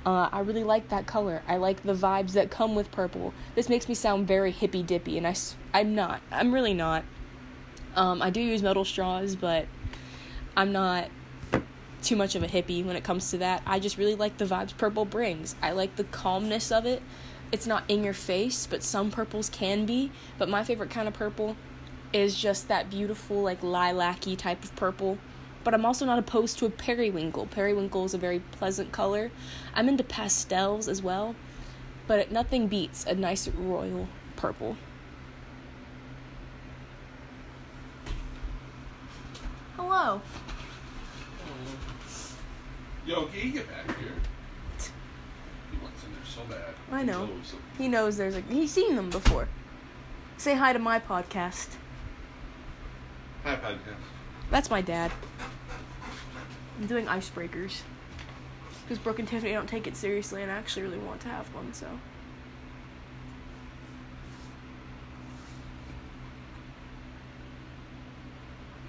Uh, 0.06 0.30
I 0.32 0.40
really 0.40 0.64
like 0.64 0.90
that 0.90 1.06
color. 1.06 1.44
I 1.48 1.58
like 1.58 1.84
the 1.84 1.94
vibes 1.94 2.32
that 2.32 2.50
come 2.50 2.74
with 2.74 2.92
purple. 2.92 3.34
This 3.56 3.70
makes 3.70 3.88
me 3.88 3.96
sound 3.96 4.28
very 4.28 4.52
hippy 4.52 4.82
dippy, 4.82 5.18
and 5.18 5.28
I, 5.28 5.36
I'm 5.74 5.94
not. 5.94 6.22
I'm 6.32 6.54
really 6.54 6.74
not. 6.74 7.04
Um, 7.96 8.22
I 8.22 8.30
do 8.30 8.42
use 8.42 8.64
metal 8.64 8.86
straws, 8.86 9.36
but 9.36 9.68
I'm 10.58 10.72
not 10.72 11.10
too 12.02 12.16
much 12.16 12.36
of 12.36 12.42
a 12.42 12.48
hippie 12.48 12.84
when 12.84 12.96
it 12.96 13.04
comes 13.04 13.30
to 13.32 13.38
that. 13.40 13.62
I 13.68 13.80
just 13.80 13.98
really 13.98 14.16
like 14.16 14.38
the 14.38 14.46
vibes 14.46 14.76
purple 14.76 15.06
brings. 15.06 15.56
I 15.62 15.72
like 15.72 15.98
the 15.98 16.06
calmness 16.06 16.72
of 16.72 16.86
it 16.86 17.04
it's 17.52 17.68
not 17.68 17.84
in 17.88 18.04
your 18.04 18.14
face, 18.14 18.66
but 18.66 18.82
some 18.84 19.12
purples 19.12 19.50
can 19.50 19.86
be. 19.86 20.12
But 20.38 20.50
my 20.50 20.64
favorite 20.64 20.90
kind 20.90 21.08
of 21.08 21.14
purple 21.14 21.58
is 22.14 22.36
just 22.36 22.68
that 22.68 22.90
beautiful, 22.90 23.42
like 23.42 23.62
lilac-y 23.62 24.36
type 24.36 24.64
of 24.64 24.76
purple. 24.76 25.18
But 25.64 25.74
I'm 25.74 25.86
also 25.86 26.06
not 26.06 26.18
opposed 26.18 26.58
to 26.60 26.66
a 26.66 26.70
periwinkle. 26.70 27.46
Periwinkle 27.48 28.06
is 28.06 28.14
a 28.14 28.18
very 28.18 28.40
pleasant 28.40 28.92
color. 28.92 29.32
I'm 29.76 29.88
into 29.88 30.04
pastels 30.04 30.88
as 30.88 31.04
well, 31.04 31.36
but 32.08 32.32
nothing 32.32 32.68
beats 32.68 33.06
a 33.06 33.14
nice 33.14 33.48
royal 33.48 34.08
purple. 34.36 34.76
Hello. 39.76 40.22
Yo, 43.06 43.26
can 43.26 43.40
you 43.48 43.52
get 43.52 43.68
back 43.68 43.98
here? 44.00 44.14
He 45.72 45.78
wants 45.82 46.04
in 46.04 46.14
there 46.14 46.26
so 46.26 46.42
bad. 46.50 46.74
I 46.92 47.04
know. 47.04 47.30
He 47.78 47.88
knows 47.88 48.18
there's 48.18 48.36
a. 48.36 48.42
He's 48.42 48.72
seen 48.72 48.96
them 48.96 49.10
before. 49.10 49.48
Say 50.38 50.56
hi 50.56 50.74
to 50.74 50.80
my 50.80 51.00
podcast. 51.00 51.76
Hi, 53.44 53.56
podcast. 53.56 54.02
That's 54.50 54.70
my 54.70 54.82
dad. 54.82 55.12
I'm 56.82 56.88
doing 56.88 57.06
icebreakers. 57.06 57.82
Because 58.82 58.98
Brooke 58.98 59.20
and 59.20 59.28
Tiffany 59.28 59.54
don't 59.54 59.70
take 59.70 59.86
it 59.86 59.96
seriously, 59.96 60.42
and 60.42 60.52
I 60.52 60.56
actually 60.56 60.82
really 60.82 60.98
want 60.98 61.22
to 61.22 61.28
have 61.28 61.46
one, 61.54 61.72
so. 61.76 61.86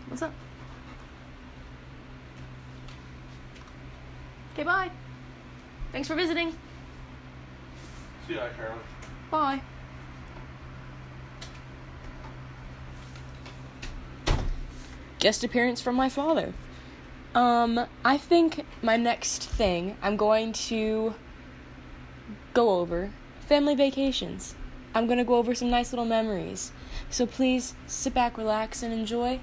What's 0.09 0.23
up? 0.23 0.33
Okay, 4.55 4.63
bye. 4.63 4.91
Thanks 5.93 6.09
for 6.09 6.15
visiting. 6.15 6.55
See 8.27 8.35
ya, 8.35 8.49
Carolyn. 8.57 8.79
Bye. 9.31 9.61
Guest 15.19 15.45
appearance 15.45 15.83
from 15.83 15.95
my 15.95 16.09
father. 16.09 16.55
Um, 17.35 17.87
I 18.05 18.19
think 18.19 18.67
my 18.83 18.99
next 18.99 19.43
thing 19.43 19.97
I'm 20.03 20.19
going 20.19 20.53
to 20.53 21.15
go 22.53 22.81
over 22.81 23.11
family 23.41 23.75
vacations. 23.75 24.55
I'm 24.95 25.07
going 25.07 25.17
to 25.17 25.25
go 25.25 25.37
over 25.37 25.55
some 25.55 25.71
nice 25.71 25.93
little 25.93 26.05
memories. 26.05 26.73
So 27.09 27.25
please 27.25 27.75
sit 27.87 28.13
back, 28.13 28.37
relax, 28.37 28.83
and 28.83 28.93
enjoy 28.93 29.41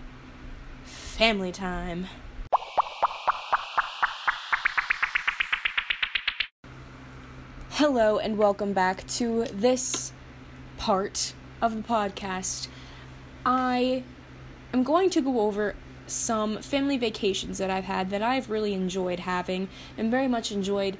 family 0.83 1.51
time. 1.51 2.05
Hello, 7.71 8.19
and 8.19 8.37
welcome 8.37 8.73
back 8.73 9.07
to 9.07 9.45
this 9.45 10.11
part 10.77 11.33
of 11.59 11.75
the 11.75 11.81
podcast. 11.81 12.67
I 13.43 14.03
am 14.73 14.83
going 14.83 15.09
to 15.09 15.21
go 15.21 15.39
over 15.39 15.73
some 16.09 16.61
family 16.61 16.97
vacations 16.97 17.57
that 17.57 17.69
I've 17.69 17.85
had 17.85 18.09
that 18.09 18.21
I've 18.21 18.49
really 18.49 18.73
enjoyed 18.73 19.21
having 19.21 19.69
and 19.97 20.11
very 20.11 20.27
much 20.27 20.51
enjoyed 20.51 20.97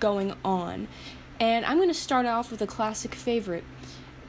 going 0.00 0.34
on. 0.44 0.88
And 1.40 1.64
I'm 1.64 1.76
going 1.76 1.88
to 1.88 1.94
start 1.94 2.26
off 2.26 2.50
with 2.50 2.62
a 2.62 2.66
classic 2.66 3.14
favorite. 3.14 3.64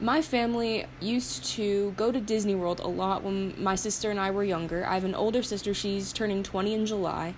My 0.00 0.20
family 0.20 0.86
used 1.00 1.44
to 1.52 1.92
go 1.96 2.10
to 2.10 2.20
Disney 2.20 2.54
World 2.54 2.80
a 2.80 2.88
lot 2.88 3.22
when 3.22 3.54
my 3.62 3.76
sister 3.76 4.10
and 4.10 4.18
I 4.18 4.30
were 4.30 4.44
younger. 4.44 4.84
I 4.84 4.94
have 4.94 5.04
an 5.04 5.14
older 5.14 5.42
sister, 5.42 5.72
she's 5.72 6.12
turning 6.12 6.42
20 6.42 6.74
in 6.74 6.86
July. 6.86 7.34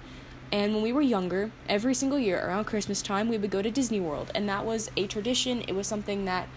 And 0.50 0.74
when 0.74 0.82
we 0.82 0.92
were 0.92 1.02
younger, 1.02 1.50
every 1.68 1.92
single 1.92 2.18
year 2.18 2.40
around 2.40 2.64
Christmas 2.64 3.02
time, 3.02 3.28
we 3.28 3.36
would 3.36 3.50
go 3.50 3.62
to 3.62 3.70
Disney 3.70 4.00
World, 4.00 4.30
and 4.34 4.48
that 4.48 4.64
was 4.64 4.90
a 4.96 5.06
tradition. 5.06 5.62
It 5.62 5.74
was 5.74 5.86
something 5.86 6.24
that 6.24 6.48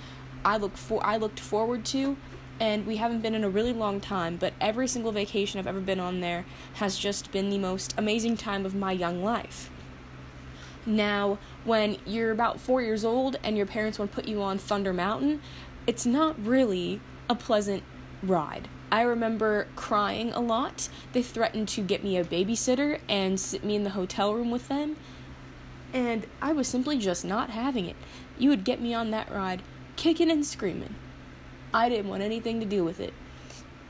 I 0.45 0.57
looked 0.57 0.77
for 0.77 1.05
I 1.05 1.17
looked 1.17 1.39
forward 1.39 1.85
to, 1.85 2.15
and 2.59 2.85
we 2.85 2.97
haven't 2.97 3.21
been 3.21 3.35
in 3.35 3.43
a 3.43 3.49
really 3.49 3.73
long 3.73 3.99
time, 3.99 4.37
but 4.37 4.53
every 4.59 4.87
single 4.87 5.11
vacation 5.11 5.59
I've 5.59 5.67
ever 5.67 5.79
been 5.79 5.99
on 5.99 6.19
there 6.19 6.45
has 6.73 6.97
just 6.97 7.31
been 7.31 7.49
the 7.49 7.57
most 7.57 7.93
amazing 7.97 8.37
time 8.37 8.65
of 8.65 8.75
my 8.75 8.91
young 8.91 9.23
life. 9.23 9.69
Now, 10.85 11.37
when 11.65 11.97
you're 12.05 12.31
about 12.31 12.59
4 12.59 12.81
years 12.81 13.05
old 13.05 13.37
and 13.43 13.55
your 13.55 13.65
parents 13.65 13.99
want 13.99 14.11
to 14.11 14.15
put 14.15 14.27
you 14.27 14.41
on 14.41 14.57
Thunder 14.57 14.93
Mountain, 14.93 15.41
it's 15.85 16.05
not 16.05 16.43
really 16.43 17.01
a 17.29 17.35
pleasant 17.35 17.83
ride. 18.23 18.67
I 18.91 19.01
remember 19.01 19.67
crying 19.75 20.31
a 20.31 20.39
lot. 20.39 20.89
They 21.13 21.21
threatened 21.21 21.67
to 21.69 21.81
get 21.81 22.03
me 22.03 22.17
a 22.17 22.25
babysitter 22.25 22.99
and 23.07 23.39
sit 23.39 23.63
me 23.63 23.75
in 23.75 23.83
the 23.83 23.91
hotel 23.91 24.33
room 24.33 24.49
with 24.49 24.67
them. 24.67 24.97
And 25.93 26.25
I 26.41 26.53
was 26.53 26.67
simply 26.67 26.97
just 26.97 27.23
not 27.23 27.51
having 27.51 27.85
it. 27.85 27.95
You 28.37 28.49
would 28.49 28.63
get 28.63 28.81
me 28.81 28.93
on 28.93 29.11
that 29.11 29.31
ride, 29.31 29.61
kicking 29.95 30.31
and 30.31 30.45
screaming. 30.45 30.95
I 31.73 31.89
didn't 31.89 32.09
want 32.09 32.23
anything 32.23 32.59
to 32.59 32.65
do 32.65 32.83
with 32.83 32.99
it. 32.99 33.13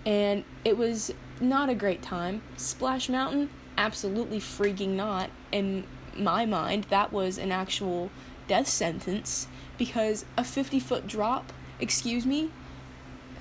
And 0.05 0.43
it 0.63 0.77
was 0.77 1.13
not 1.39 1.69
a 1.69 1.75
great 1.75 2.01
time. 2.01 2.41
Splash 2.57 3.09
Mountain, 3.09 3.49
absolutely 3.77 4.39
freaking 4.39 4.89
not. 4.89 5.29
In 5.51 5.85
my 6.17 6.45
mind, 6.45 6.85
that 6.85 7.11
was 7.11 7.37
an 7.37 7.51
actual 7.51 8.09
death 8.47 8.67
sentence 8.67 9.47
because 9.77 10.25
a 10.37 10.43
50 10.43 10.79
foot 10.79 11.07
drop, 11.07 11.53
excuse 11.79 12.25
me, 12.25 12.51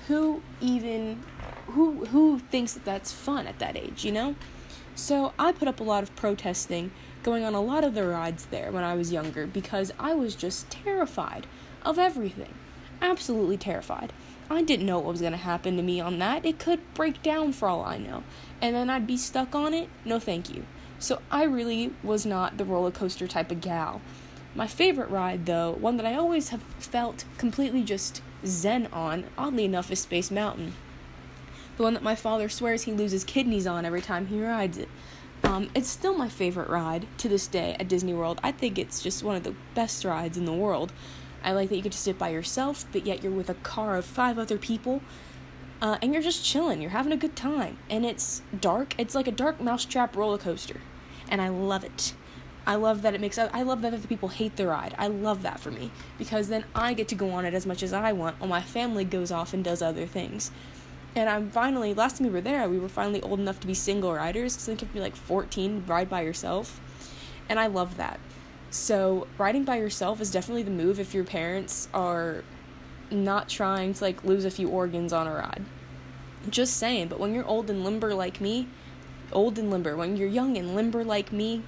who 0.07 0.41
even 0.61 1.23
who 1.67 2.05
who 2.05 2.39
thinks 2.39 2.73
that 2.73 2.85
that's 2.85 3.11
fun 3.11 3.45
at 3.47 3.59
that 3.59 3.75
age, 3.75 4.03
you 4.05 4.11
know? 4.11 4.35
So 4.95 5.33
I 5.37 5.51
put 5.51 5.67
up 5.67 5.79
a 5.79 5.83
lot 5.83 6.03
of 6.03 6.15
protesting 6.15 6.91
going 7.23 7.43
on 7.43 7.53
a 7.53 7.61
lot 7.61 7.83
of 7.83 7.93
the 7.93 8.05
rides 8.05 8.45
there 8.45 8.71
when 8.71 8.83
I 8.83 8.95
was 8.95 9.11
younger 9.11 9.45
because 9.45 9.91
I 9.99 10.13
was 10.13 10.35
just 10.35 10.69
terrified 10.69 11.47
of 11.83 11.99
everything. 11.99 12.53
Absolutely 13.01 13.57
terrified. 13.57 14.11
I 14.49 14.61
didn't 14.61 14.85
know 14.85 14.99
what 14.99 15.11
was 15.11 15.21
going 15.21 15.33
to 15.33 15.37
happen 15.37 15.77
to 15.77 15.83
me 15.83 15.99
on 15.99 16.19
that. 16.19 16.45
It 16.45 16.59
could 16.59 16.93
break 16.93 17.21
down 17.21 17.53
for 17.53 17.67
all 17.67 17.83
I 17.83 17.97
know. 17.97 18.23
And 18.61 18.75
then 18.75 18.89
I'd 18.89 19.07
be 19.07 19.17
stuck 19.17 19.53
on 19.53 19.73
it. 19.73 19.89
No, 20.03 20.19
thank 20.19 20.49
you. 20.53 20.65
So 20.97 21.21
I 21.31 21.43
really 21.43 21.93
was 22.03 22.25
not 22.25 22.57
the 22.57 22.65
roller 22.65 22.91
coaster 22.91 23.27
type 23.27 23.51
of 23.51 23.61
gal. 23.61 24.01
My 24.55 24.67
favorite 24.67 25.09
ride, 25.09 25.45
though, 25.45 25.71
one 25.71 25.97
that 25.97 26.05
I 26.05 26.15
always 26.15 26.49
have 26.49 26.63
felt 26.79 27.25
completely 27.37 27.83
just 27.83 28.21
zen 28.45 28.87
on, 28.87 29.25
oddly 29.37 29.65
enough, 29.65 29.91
is 29.91 29.99
Space 29.99 30.31
Mountain 30.31 30.73
the 31.79 31.83
one 31.83 31.93
that 31.93 32.03
my 32.03 32.13
father 32.13 32.49
swears 32.49 32.83
he 32.83 32.91
loses 32.91 33.23
kidneys 33.23 33.65
on 33.65 33.85
every 33.85 34.01
time 34.01 34.27
he 34.27 34.43
rides 34.43 34.77
it. 34.77 34.89
Um, 35.45 35.69
it's 35.73 35.87
still 35.87 36.13
my 36.13 36.27
favorite 36.27 36.67
ride 36.67 37.07
to 37.19 37.29
this 37.29 37.47
day 37.47 37.77
at 37.79 37.87
Disney 37.87 38.13
World. 38.13 38.37
I 38.43 38.51
think 38.51 38.77
it's 38.77 39.01
just 39.01 39.23
one 39.23 39.37
of 39.37 39.45
the 39.45 39.55
best 39.75 40.03
rides 40.03 40.37
in 40.37 40.43
the 40.43 40.51
world. 40.51 40.91
I 41.43 41.53
like 41.53 41.69
that 41.69 41.75
you 41.75 41.81
get 41.81 41.91
to 41.93 41.97
sit 41.97 42.17
by 42.17 42.29
yourself, 42.29 42.85
but 42.91 43.05
yet 43.05 43.23
you're 43.23 43.31
with 43.31 43.49
a 43.49 43.55
car 43.55 43.95
of 43.95 44.05
five 44.05 44.37
other 44.37 44.57
people, 44.57 45.01
uh, 45.81 45.97
and 46.01 46.13
you're 46.13 46.23
just 46.23 46.43
chilling. 46.43 46.81
You're 46.81 46.91
having 46.91 47.13
a 47.13 47.17
good 47.17 47.35
time, 47.35 47.77
and 47.89 48.05
it's 48.05 48.41
dark. 48.59 48.95
It's 48.97 49.15
like 49.15 49.27
a 49.27 49.31
dark 49.31 49.61
mousetrap 49.61 50.15
roller 50.15 50.37
coaster, 50.37 50.81
and 51.29 51.41
I 51.41 51.49
love 51.49 51.83
it. 51.83 52.13
I 52.67 52.75
love 52.75 53.01
that 53.01 53.15
it 53.15 53.21
makes. 53.21 53.37
I 53.37 53.61
love 53.61 53.81
that 53.81 53.93
other 53.93 54.07
people 54.07 54.29
hate 54.29 54.55
the 54.55 54.67
ride. 54.67 54.93
I 54.97 55.07
love 55.07 55.41
that 55.43 55.59
for 55.59 55.71
me 55.71 55.91
because 56.17 56.49
then 56.49 56.65
I 56.75 56.93
get 56.93 57.07
to 57.07 57.15
go 57.15 57.31
on 57.31 57.45
it 57.45 57.53
as 57.53 57.65
much 57.65 57.81
as 57.81 57.93
I 57.93 58.11
want, 58.11 58.39
while 58.39 58.49
my 58.49 58.61
family 58.61 59.05
goes 59.05 59.31
off 59.31 59.53
and 59.53 59.63
does 59.63 59.81
other 59.81 60.05
things. 60.05 60.51
And 61.15 61.27
I'm 61.27 61.49
finally, 61.49 61.93
last 61.93 62.17
time 62.17 62.27
we 62.27 62.33
were 62.33 62.41
there, 62.41 62.69
we 62.69 62.77
were 62.77 62.89
finally 62.89 63.21
old 63.21 63.39
enough 63.39 63.59
to 63.61 63.67
be 63.67 63.73
single 63.73 64.13
riders. 64.13 64.55
So 64.55 64.71
I 64.71 64.75
think 64.75 64.81
you 64.81 64.93
be 64.93 64.99
like 64.99 65.15
14, 65.15 65.83
ride 65.87 66.09
by 66.09 66.21
yourself. 66.21 66.79
And 67.47 67.59
I 67.59 67.67
love 67.67 67.97
that. 67.97 68.19
So 68.71 69.27
riding 69.37 69.63
by 69.63 69.77
yourself 69.77 70.21
is 70.21 70.31
definitely 70.31 70.63
the 70.63 70.71
move 70.71 70.99
if 70.99 71.13
your 71.13 71.23
parents 71.23 71.87
are 71.93 72.43
not 73.11 73.49
trying 73.49 73.93
to 73.95 74.03
like 74.03 74.23
lose 74.23 74.45
a 74.45 74.51
few 74.51 74.69
organs 74.69 75.11
on 75.11 75.27
a 75.27 75.33
ride. 75.33 75.65
Just 76.49 76.77
saying, 76.77 77.07
but 77.07 77.19
when 77.19 77.33
you're 77.33 77.45
old 77.45 77.69
and 77.69 77.83
limber 77.83 78.13
like 78.13 78.39
me, 78.39 78.67
old 79.31 79.57
and 79.57 79.69
limber, 79.69 79.95
when 79.95 80.17
you're 80.17 80.27
young 80.27 80.57
and 80.57 80.75
limber 80.75 81.03
like 81.03 81.31
me, 81.31 81.63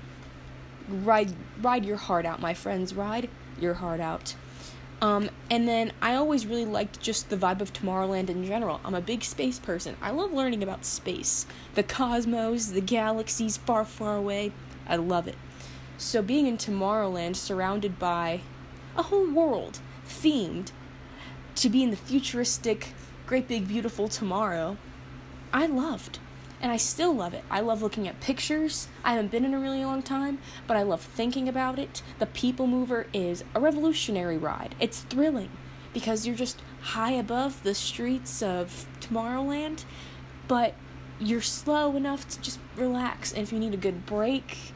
ride 0.88 1.34
ride 1.62 1.86
your 1.86 1.98
heart 1.98 2.25
out, 2.25 2.39
my 2.39 2.53
friends. 2.53 2.93
Ride 2.93 3.29
your 3.60 3.75
heart 3.75 4.00
out. 4.00 4.36
Um, 5.01 5.31
and 5.50 5.67
then 5.67 5.93
I 6.00 6.13
always 6.13 6.46
really 6.46 6.65
liked 6.65 7.01
just 7.01 7.31
the 7.31 7.38
vibe 7.38 7.60
of 7.60 7.74
Tomorrowland 7.74 8.29
in 8.29 8.46
general. 8.46 8.79
I'm 8.86 8.93
a 8.93 9.01
big 9.01 9.24
space 9.24 9.58
person. 9.58 9.98
I 10.00 10.12
love 10.12 10.31
learning 10.31 10.62
about 10.62 10.86
space, 10.86 11.48
the 11.74 11.81
cosmos, 11.81 12.67
the 12.67 12.81
galaxies 12.81 13.58
far, 13.58 13.84
far 13.84 14.15
away. 14.15 14.51
I 14.88 14.98
love 14.98 15.27
it. 15.27 15.36
So 16.01 16.24
being 16.24 16.48
in 16.48 16.58
Tomorrowland, 16.58 17.36
surrounded 17.36 18.00
by 18.00 18.41
a 18.98 19.03
whole 19.03 19.29
world 19.29 19.81
themed 20.03 20.72
to 21.53 21.70
be 21.70 21.84
in 21.84 21.91
the 21.91 21.96
futuristic, 21.96 22.93
great 23.27 23.48
big 23.48 23.67
beautiful 23.67 24.08
tomorrow, 24.08 24.77
I 25.53 25.67
loved 25.67 26.17
and 26.60 26.72
I 26.72 26.77
still 26.77 27.13
love 27.13 27.36
it. 27.36 27.43
I 27.51 27.60
love 27.60 27.84
looking 27.84 28.08
at 28.08 28.20
pictures. 28.20 28.88
I 29.03 29.12
haven't 29.12 29.29
been 29.29 29.46
in 29.46 29.53
a 29.53 29.60
really 29.60 29.86
long 29.86 30.01
time, 30.01 30.39
but 30.65 30.75
I 30.75 30.81
love 30.81 31.01
thinking 31.01 31.48
about 31.48 31.77
it. 31.77 32.01
The 32.17 32.25
People 32.25 32.65
Mover 32.65 33.05
is 33.13 33.43
a 33.53 33.60
revolutionary 33.60 34.39
ride. 34.39 34.74
It's 34.79 35.01
thrilling 35.01 35.51
because 35.93 36.25
you're 36.25 36.36
just 36.36 36.63
high 36.81 37.12
above 37.12 37.62
the 37.62 37.75
streets 37.75 38.41
of 38.41 38.88
Tomorrowland, 39.01 39.86
but 40.48 40.74
you're 41.20 41.41
slow 41.41 41.96
enough 41.96 42.27
to 42.29 42.41
just 42.41 42.60
relax. 42.75 43.31
And 43.31 43.43
if 43.43 43.53
you 43.53 43.60
need 43.60 43.75
a 43.75 43.77
good 43.77 44.08
break, 44.08 44.74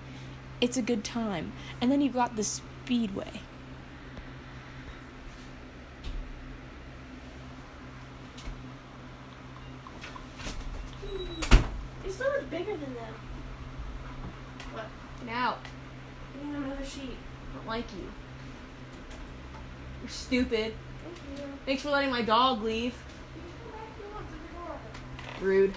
it's 0.62 0.78
a 0.78 0.82
good 0.82 1.04
time. 1.04 1.52
And 1.82 1.92
then 1.92 2.02
you've 2.02 2.14
got 2.14 2.36
the 2.36 2.44
Speedway. 2.44 3.42
It's 12.06 12.16
so 12.16 12.30
much 12.32 12.50
bigger 12.50 12.72
than 12.72 12.94
them. 12.94 13.14
What? 14.74 14.86
Now. 15.26 15.58
Give 16.34 16.50
me 16.50 16.58
another 16.58 16.86
sheet. 16.86 17.18
I 17.52 17.58
don't 17.58 17.68
like 17.68 17.92
you. 17.98 18.12
You're 20.02 20.10
stupid. 20.10 20.74
Thank 21.04 21.40
you. 21.40 21.46
Thanks 21.66 21.82
for 21.82 21.90
letting 21.90 22.12
my 22.12 22.22
dog 22.22 22.62
leave. 22.64 22.96
Rude. 25.42 25.74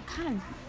I 0.00 0.10
kind 0.10 0.36
of. 0.36 0.63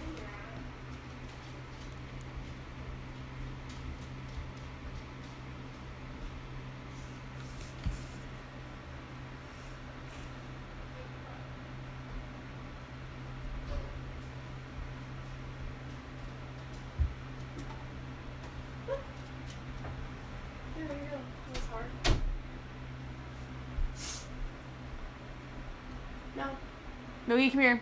Come 27.49 27.61
here. 27.61 27.81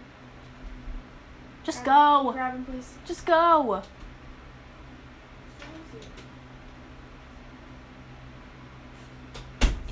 Just 1.64 1.86
go. 1.86 2.32
Grab 2.34 2.56
him, 2.56 2.66
please. 2.66 2.96
Just 3.06 3.26
go. 3.26 3.82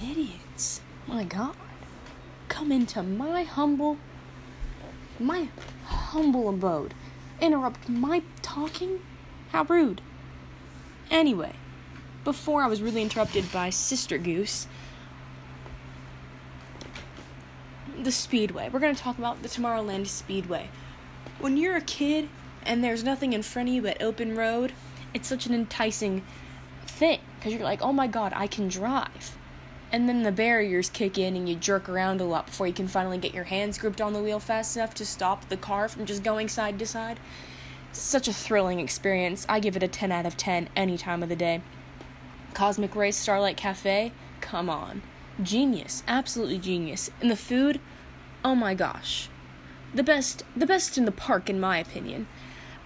Idiots. 0.03 0.81
My 1.07 1.23
God. 1.23 1.55
Come 2.47 2.71
into 2.71 3.01
my 3.01 3.43
humble, 3.43 3.97
my 5.19 5.47
humble 5.85 6.49
abode. 6.49 6.93
Interrupt 7.39 7.87
my 7.87 8.23
talking? 8.41 8.99
How 9.51 9.63
rude. 9.63 10.01
Anyway, 11.09 11.53
before 12.23 12.61
I 12.61 12.67
was 12.67 12.81
really 12.81 13.01
interrupted 13.01 13.51
by 13.51 13.69
Sister 13.69 14.17
Goose, 14.17 14.67
the 18.03 18.12
Speedway. 18.12 18.70
We're 18.70 18.79
going 18.79 18.96
to 18.96 19.01
talk 19.01 19.17
about 19.17 19.41
the 19.43 19.50
Tomorrowland 19.50 20.08
Speedway. 20.08 20.70
When 21.39 21.58
you're 21.58 21.75
a 21.75 21.81
kid 21.81 22.29
and 22.65 22.84
there's 22.84 23.03
nothing 23.03 23.34
in 23.34 23.43
front 23.43 23.70
of 23.70 23.75
you 23.75 23.81
but 23.81 24.01
open 24.01 24.36
road, 24.36 24.74
it's 25.13 25.27
such 25.27 25.46
an 25.46 25.53
enticing 25.53 26.24
thing 26.86 27.20
because 27.38 27.53
you're 27.53 27.63
like, 27.63 27.81
oh 27.81 27.93
my 27.93 28.08
god, 28.08 28.34
I 28.36 28.48
can 28.48 28.67
drive. 28.67 29.38
And 29.91 30.08
then 30.08 30.24
the 30.24 30.31
barriers 30.31 30.89
kick 30.89 31.17
in 31.17 31.36
and 31.36 31.50
you 31.50 31.55
jerk 31.55 31.89
around 31.89 32.22
a 32.22 32.24
lot 32.24 32.46
before 32.46 32.67
you 32.67 32.74
can 32.74 32.88
finally 32.88 33.17
get 33.17 33.34
your 33.34 33.43
hands 33.43 33.77
gripped 33.77 34.00
on 34.00 34.13
the 34.13 34.22
wheel 34.22 34.39
fast 34.39 34.77
enough 34.77 34.93
to 34.96 35.05
stop 35.05 35.50
the 35.50 35.58
car 35.58 35.89
from 35.89 36.05
just 36.05 36.24
going 36.24 36.48
side 36.48 36.79
to 36.79 36.86
side. 36.86 37.20
Such 37.91 38.29
a 38.29 38.34
thrilling 38.34 38.79
experience. 38.79 39.46
I 39.50 39.60
give 39.60 39.75
it 39.75 39.84
a 39.84 39.88
10 39.88 40.12
out 40.12 40.25
of 40.25 40.38
10 40.38 40.70
any 40.77 40.98
time 40.98 41.22
of 41.22 41.29
the 41.29 41.36
day. 41.36 41.62
Cosmic 42.53 42.96
Ray's 42.96 43.17
Starlight 43.17 43.58
Cafe, 43.58 44.13
come 44.39 44.70
on. 44.70 45.01
Genius, 45.43 46.03
absolutely 46.07 46.60
genius. 46.60 47.10
And 47.21 47.31
the 47.31 47.36
food, 47.36 47.79
oh 48.43 48.55
my 48.55 48.74
gosh. 48.74 49.29
The 49.93 50.03
best 50.03 50.43
the 50.55 50.65
best 50.65 50.98
in 50.98 51.05
the 51.05 51.12
park 51.12 51.50
in 51.50 51.60
my 51.60 51.77
opinion. 51.77 52.27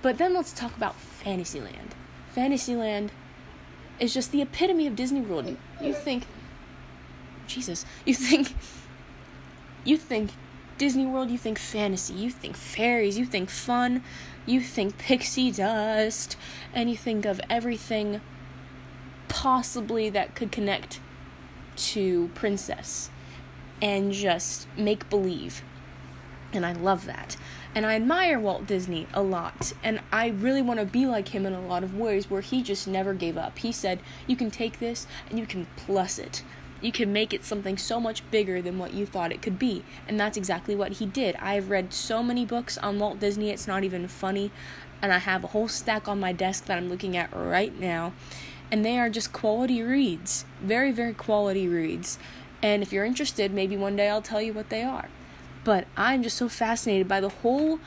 But 0.01 0.17
then 0.17 0.33
let's 0.33 0.53
talk 0.53 0.75
about 0.75 0.95
Fantasyland. 0.95 1.95
Fantasyland 2.29 3.11
is 3.99 4.13
just 4.13 4.31
the 4.31 4.41
epitome 4.41 4.87
of 4.87 4.95
Disney 4.95 5.21
World. 5.21 5.57
You, 5.81 5.93
think 5.93 6.25
Jesus, 7.47 7.85
you 8.05 8.13
think 8.13 8.53
you 9.83 9.97
think 9.97 10.31
Disney 10.77 11.05
World, 11.05 11.31
you 11.31 11.37
think 11.37 11.57
fantasy, 11.57 12.13
you 12.13 12.29
think 12.29 12.57
fairies, 12.57 13.17
you 13.17 13.25
think 13.25 13.49
fun, 13.49 14.03
you 14.45 14.59
think 14.61 14.97
pixie 14.97 15.51
dust, 15.51 16.35
and 16.73 16.89
you 16.89 16.97
think 16.97 17.25
of 17.25 17.39
everything 17.49 18.21
possibly 19.27 20.09
that 20.09 20.35
could 20.35 20.51
connect 20.51 20.99
to 21.75 22.29
princess 22.35 23.09
and 23.81 24.11
just 24.11 24.67
make 24.77 25.09
believe. 25.09 25.63
And 26.53 26.65
I 26.65 26.73
love 26.73 27.05
that. 27.05 27.35
And 27.73 27.85
I 27.85 27.95
admire 27.95 28.39
Walt 28.39 28.65
Disney 28.65 29.07
a 29.13 29.21
lot. 29.21 29.73
And 29.83 29.99
I 30.11 30.29
really 30.29 30.61
want 30.61 30.79
to 30.79 30.85
be 30.85 31.05
like 31.05 31.29
him 31.29 31.45
in 31.45 31.53
a 31.53 31.67
lot 31.67 31.83
of 31.83 31.97
ways 31.97 32.29
where 32.29 32.41
he 32.41 32.63
just 32.63 32.87
never 32.87 33.13
gave 33.13 33.37
up. 33.37 33.59
He 33.59 33.73
said, 33.73 33.99
You 34.27 34.37
can 34.37 34.49
take 34.49 34.79
this 34.79 35.07
and 35.29 35.37
you 35.37 35.45
can 35.45 35.67
plus 35.75 36.17
it. 36.17 36.43
You 36.81 36.91
can 36.91 37.11
make 37.11 37.33
it 37.33 37.43
something 37.43 37.77
so 37.77 37.99
much 37.99 38.29
bigger 38.31 38.61
than 38.61 38.77
what 38.77 38.93
you 38.93 39.05
thought 39.05 39.31
it 39.31 39.41
could 39.41 39.59
be. 39.59 39.83
And 40.07 40.19
that's 40.19 40.37
exactly 40.37 40.75
what 40.75 40.93
he 40.93 41.05
did. 41.05 41.35
I've 41.37 41.69
read 41.69 41.93
so 41.93 42.23
many 42.23 42.45
books 42.45 42.77
on 42.77 42.99
Walt 42.99 43.19
Disney, 43.19 43.49
it's 43.49 43.67
not 43.67 43.83
even 43.83 44.07
funny. 44.07 44.51
And 45.01 45.11
I 45.11 45.17
have 45.17 45.43
a 45.43 45.47
whole 45.47 45.67
stack 45.67 46.07
on 46.07 46.19
my 46.19 46.31
desk 46.31 46.65
that 46.65 46.77
I'm 46.77 46.89
looking 46.89 47.17
at 47.17 47.35
right 47.35 47.77
now. 47.77 48.13
And 48.71 48.83
they 48.83 48.97
are 48.99 49.09
just 49.09 49.31
quality 49.31 49.81
reads. 49.81 50.45
Very, 50.61 50.91
very 50.91 51.13
quality 51.13 51.67
reads. 51.67 52.17
And 52.61 52.81
if 52.81 52.91
you're 52.91 53.05
interested, 53.05 53.53
maybe 53.53 53.77
one 53.77 53.95
day 53.95 54.09
I'll 54.09 54.21
tell 54.21 54.41
you 54.41 54.53
what 54.53 54.69
they 54.69 54.83
are. 54.83 55.09
But 55.63 55.87
I'm 55.95 56.23
just 56.23 56.37
so 56.37 56.49
fascinated 56.49 57.07
by 57.07 57.21
the 57.21 57.29
whole 57.29 57.79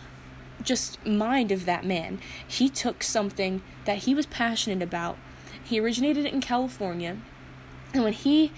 just 0.63 1.05
mind 1.07 1.53
of 1.53 1.65
that 1.67 1.85
man. 1.85 2.21
He 2.47 2.69
took 2.69 3.03
something 3.03 3.63
that 3.85 3.99
he 3.99 4.15
was 4.15 4.27
passionate 4.27 4.83
about. 4.83 5.17
He 5.63 5.81
originated 5.81 6.27
it 6.27 6.33
in 6.33 6.41
California. 6.41 7.19
And 7.93 8.05
when 8.05 8.13
he 8.13 8.53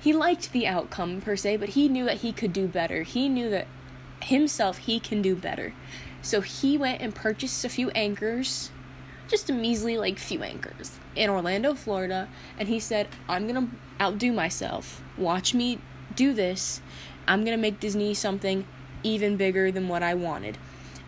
he 0.00 0.12
liked 0.12 0.50
the 0.50 0.66
outcome 0.66 1.20
per 1.20 1.36
se, 1.36 1.58
but 1.58 1.70
he 1.70 1.88
knew 1.88 2.04
that 2.06 2.18
he 2.18 2.32
could 2.32 2.52
do 2.52 2.66
better. 2.66 3.04
He 3.04 3.28
knew 3.28 3.48
that 3.50 3.68
himself 4.20 4.78
he 4.78 4.98
can 4.98 5.22
do 5.22 5.36
better. 5.36 5.74
So 6.22 6.40
he 6.40 6.76
went 6.76 7.00
and 7.00 7.14
purchased 7.14 7.64
a 7.64 7.68
few 7.68 7.90
anchors, 7.90 8.71
just 9.32 9.48
a 9.48 9.52
measly 9.52 9.96
like 9.96 10.18
few 10.18 10.42
anchors 10.42 10.92
in 11.16 11.30
Orlando, 11.30 11.74
Florida, 11.74 12.28
and 12.58 12.68
he 12.68 12.78
said, 12.78 13.08
"I'm 13.28 13.48
going 13.48 13.66
to 13.66 13.72
outdo 13.98 14.30
myself. 14.30 15.02
Watch 15.16 15.54
me 15.54 15.78
do 16.14 16.34
this. 16.34 16.82
I'm 17.26 17.42
going 17.42 17.56
to 17.56 17.60
make 17.60 17.80
Disney 17.80 18.12
something 18.12 18.66
even 19.02 19.38
bigger 19.38 19.72
than 19.72 19.88
what 19.88 20.02
I 20.02 20.12
wanted." 20.12 20.58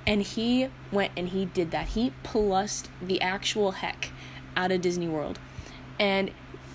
And 0.06 0.22
he 0.22 0.68
went 0.90 1.12
and 1.16 1.28
he 1.28 1.44
did 1.44 1.70
that. 1.72 1.88
He 1.88 2.12
plussed 2.22 2.88
the 3.00 3.20
actual 3.20 3.72
heck 3.72 4.10
out 4.56 4.72
of 4.72 4.80
Disney 4.80 5.08
World. 5.08 5.38
And 5.98 6.30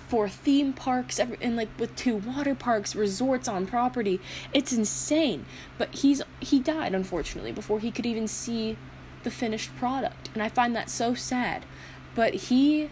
for 0.08 0.28
theme 0.28 0.72
parks 0.72 1.18
and 1.18 1.56
like 1.56 1.68
with 1.78 1.94
two 1.94 2.16
water 2.16 2.52
parks 2.52 2.96
resorts 2.96 3.46
on 3.46 3.64
property 3.64 4.18
it's 4.52 4.72
insane 4.72 5.46
but 5.78 5.94
he's 5.94 6.20
he 6.40 6.58
died 6.58 6.96
unfortunately 6.96 7.52
before 7.52 7.78
he 7.78 7.92
could 7.92 8.04
even 8.04 8.26
see 8.26 8.76
the 9.22 9.30
finished 9.30 9.74
product 9.76 10.30
and 10.34 10.42
i 10.42 10.48
find 10.48 10.74
that 10.74 10.90
so 10.90 11.14
sad. 11.14 11.64
But 12.14 12.34
he 12.34 12.90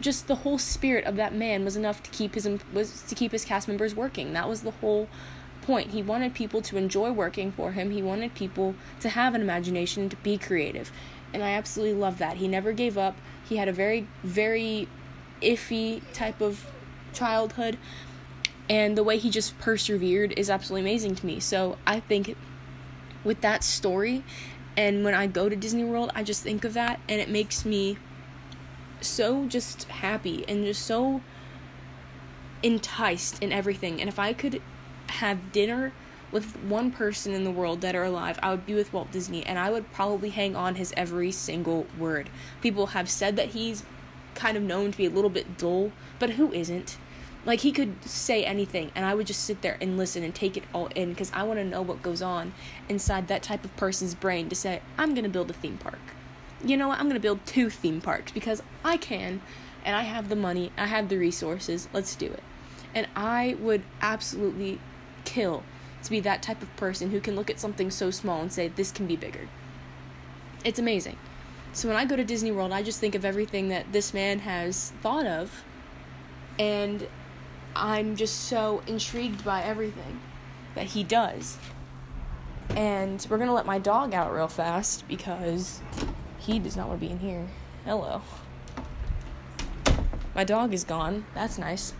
just 0.00 0.26
the 0.26 0.36
whole 0.36 0.58
spirit 0.58 1.04
of 1.04 1.16
that 1.16 1.34
man 1.34 1.64
was 1.64 1.76
enough 1.76 2.02
to 2.02 2.10
keep 2.10 2.34
his 2.34 2.48
was 2.72 3.02
to 3.02 3.14
keep 3.14 3.32
his 3.32 3.44
cast 3.44 3.68
members 3.68 3.94
working. 3.94 4.32
That 4.32 4.48
was 4.48 4.62
the 4.62 4.72
whole 4.72 5.08
point. 5.62 5.90
He 5.90 6.02
wanted 6.02 6.34
people 6.34 6.60
to 6.62 6.76
enjoy 6.76 7.12
working 7.12 7.52
for 7.52 7.72
him. 7.72 7.92
He 7.92 8.02
wanted 8.02 8.34
people 8.34 8.74
to 9.00 9.08
have 9.10 9.34
an 9.34 9.40
imagination 9.40 10.08
to 10.08 10.16
be 10.16 10.36
creative. 10.36 10.90
And 11.32 11.42
i 11.42 11.50
absolutely 11.50 11.98
love 11.98 12.18
that. 12.18 12.38
He 12.38 12.48
never 12.48 12.72
gave 12.72 12.98
up. 12.98 13.16
He 13.48 13.56
had 13.56 13.68
a 13.68 13.72
very 13.72 14.06
very 14.22 14.88
iffy 15.40 16.02
type 16.12 16.40
of 16.40 16.70
childhood. 17.12 17.78
And 18.68 18.96
the 18.96 19.04
way 19.04 19.18
he 19.18 19.30
just 19.30 19.58
persevered 19.58 20.32
is 20.36 20.48
absolutely 20.48 20.90
amazing 20.90 21.14
to 21.16 21.26
me. 21.26 21.40
So 21.40 21.78
I 21.86 22.00
think 22.00 22.36
with 23.24 23.40
that 23.40 23.62
story 23.62 24.24
and 24.76 25.04
when 25.04 25.14
I 25.14 25.26
go 25.26 25.48
to 25.48 25.56
Disney 25.56 25.84
World, 25.84 26.10
I 26.14 26.22
just 26.22 26.42
think 26.42 26.64
of 26.64 26.74
that 26.74 27.00
and 27.08 27.20
it 27.20 27.28
makes 27.28 27.64
me 27.64 27.98
so 29.00 29.46
just 29.46 29.84
happy 29.84 30.44
and 30.48 30.64
just 30.64 30.84
so 30.86 31.20
enticed 32.62 33.42
in 33.42 33.52
everything. 33.52 34.00
And 34.00 34.08
if 34.08 34.18
I 34.18 34.32
could 34.32 34.62
have 35.08 35.52
dinner 35.52 35.92
with 36.30 36.56
one 36.62 36.90
person 36.90 37.34
in 37.34 37.44
the 37.44 37.50
world 37.50 37.82
that 37.82 37.94
are 37.94 38.04
alive, 38.04 38.38
I 38.42 38.50
would 38.50 38.64
be 38.64 38.74
with 38.74 38.92
Walt 38.92 39.12
Disney 39.12 39.44
and 39.44 39.58
I 39.58 39.70
would 39.70 39.92
probably 39.92 40.30
hang 40.30 40.56
on 40.56 40.76
his 40.76 40.94
every 40.96 41.32
single 41.32 41.86
word. 41.98 42.30
People 42.62 42.88
have 42.88 43.10
said 43.10 43.36
that 43.36 43.50
he's 43.50 43.84
kind 44.34 44.56
of 44.56 44.62
known 44.62 44.92
to 44.92 44.98
be 44.98 45.06
a 45.06 45.10
little 45.10 45.30
bit 45.30 45.58
dull, 45.58 45.92
but 46.18 46.30
who 46.30 46.52
isn't? 46.52 46.96
Like 47.44 47.60
he 47.60 47.72
could 47.72 48.04
say 48.04 48.44
anything 48.44 48.92
and 48.94 49.04
I 49.04 49.14
would 49.14 49.26
just 49.26 49.44
sit 49.44 49.62
there 49.62 49.76
and 49.80 49.96
listen 49.96 50.22
and 50.22 50.34
take 50.34 50.56
it 50.56 50.62
all 50.72 50.86
in 50.94 51.10
because 51.10 51.32
I 51.34 51.42
want 51.42 51.58
to 51.58 51.64
know 51.64 51.82
what 51.82 52.02
goes 52.02 52.22
on 52.22 52.54
inside 52.88 53.28
that 53.28 53.42
type 53.42 53.64
of 53.64 53.76
person's 53.76 54.14
brain 54.14 54.48
to 54.48 54.54
say, 54.54 54.80
I'm 54.96 55.14
going 55.14 55.24
to 55.24 55.30
build 55.30 55.50
a 55.50 55.54
theme 55.54 55.78
park. 55.78 55.98
You 56.64 56.76
know 56.76 56.88
what? 56.88 56.98
I'm 56.98 57.06
going 57.06 57.14
to 57.14 57.20
build 57.20 57.44
two 57.44 57.68
theme 57.68 58.00
parks 58.00 58.30
because 58.30 58.62
I 58.84 58.96
can 58.96 59.42
and 59.84 59.96
I 59.96 60.02
have 60.02 60.28
the 60.28 60.36
money, 60.36 60.70
I 60.78 60.86
have 60.86 61.08
the 61.08 61.18
resources. 61.18 61.88
Let's 61.92 62.14
do 62.14 62.26
it. 62.26 62.42
And 62.94 63.08
I 63.16 63.56
would 63.58 63.82
absolutely 64.00 64.78
kill 65.24 65.64
to 66.04 66.10
be 66.10 66.20
that 66.20 66.42
type 66.42 66.62
of 66.62 66.74
person 66.76 67.10
who 67.10 67.20
can 67.20 67.34
look 67.34 67.50
at 67.50 67.58
something 67.58 67.90
so 67.90 68.10
small 68.10 68.40
and 68.40 68.52
say, 68.52 68.68
this 68.68 68.92
can 68.92 69.06
be 69.06 69.16
bigger. 69.16 69.48
It's 70.64 70.78
amazing. 70.78 71.16
So 71.72 71.88
when 71.88 71.96
I 71.96 72.04
go 72.04 72.16
to 72.16 72.24
Disney 72.24 72.52
World, 72.52 72.70
I 72.72 72.82
just 72.82 73.00
think 73.00 73.14
of 73.14 73.24
everything 73.24 73.68
that 73.68 73.92
this 73.92 74.12
man 74.12 74.40
has 74.40 74.92
thought 75.02 75.26
of, 75.26 75.64
and 76.58 77.08
I'm 77.74 78.16
just 78.16 78.40
so 78.40 78.82
intrigued 78.86 79.44
by 79.44 79.62
everything 79.62 80.20
that 80.74 80.86
he 80.86 81.04
does. 81.04 81.58
And 82.70 83.26
we're 83.28 83.38
gonna 83.38 83.54
let 83.54 83.66
my 83.66 83.78
dog 83.78 84.14
out 84.14 84.32
real 84.32 84.48
fast 84.48 85.06
because 85.08 85.80
he 86.38 86.58
does 86.58 86.76
not 86.76 86.88
want 86.88 87.00
to 87.00 87.06
be 87.06 87.12
in 87.12 87.18
here. 87.18 87.46
Hello. 87.84 88.22
My 90.34 90.44
dog 90.44 90.72
is 90.72 90.84
gone. 90.84 91.26
That's 91.34 91.58
nice. 91.58 91.92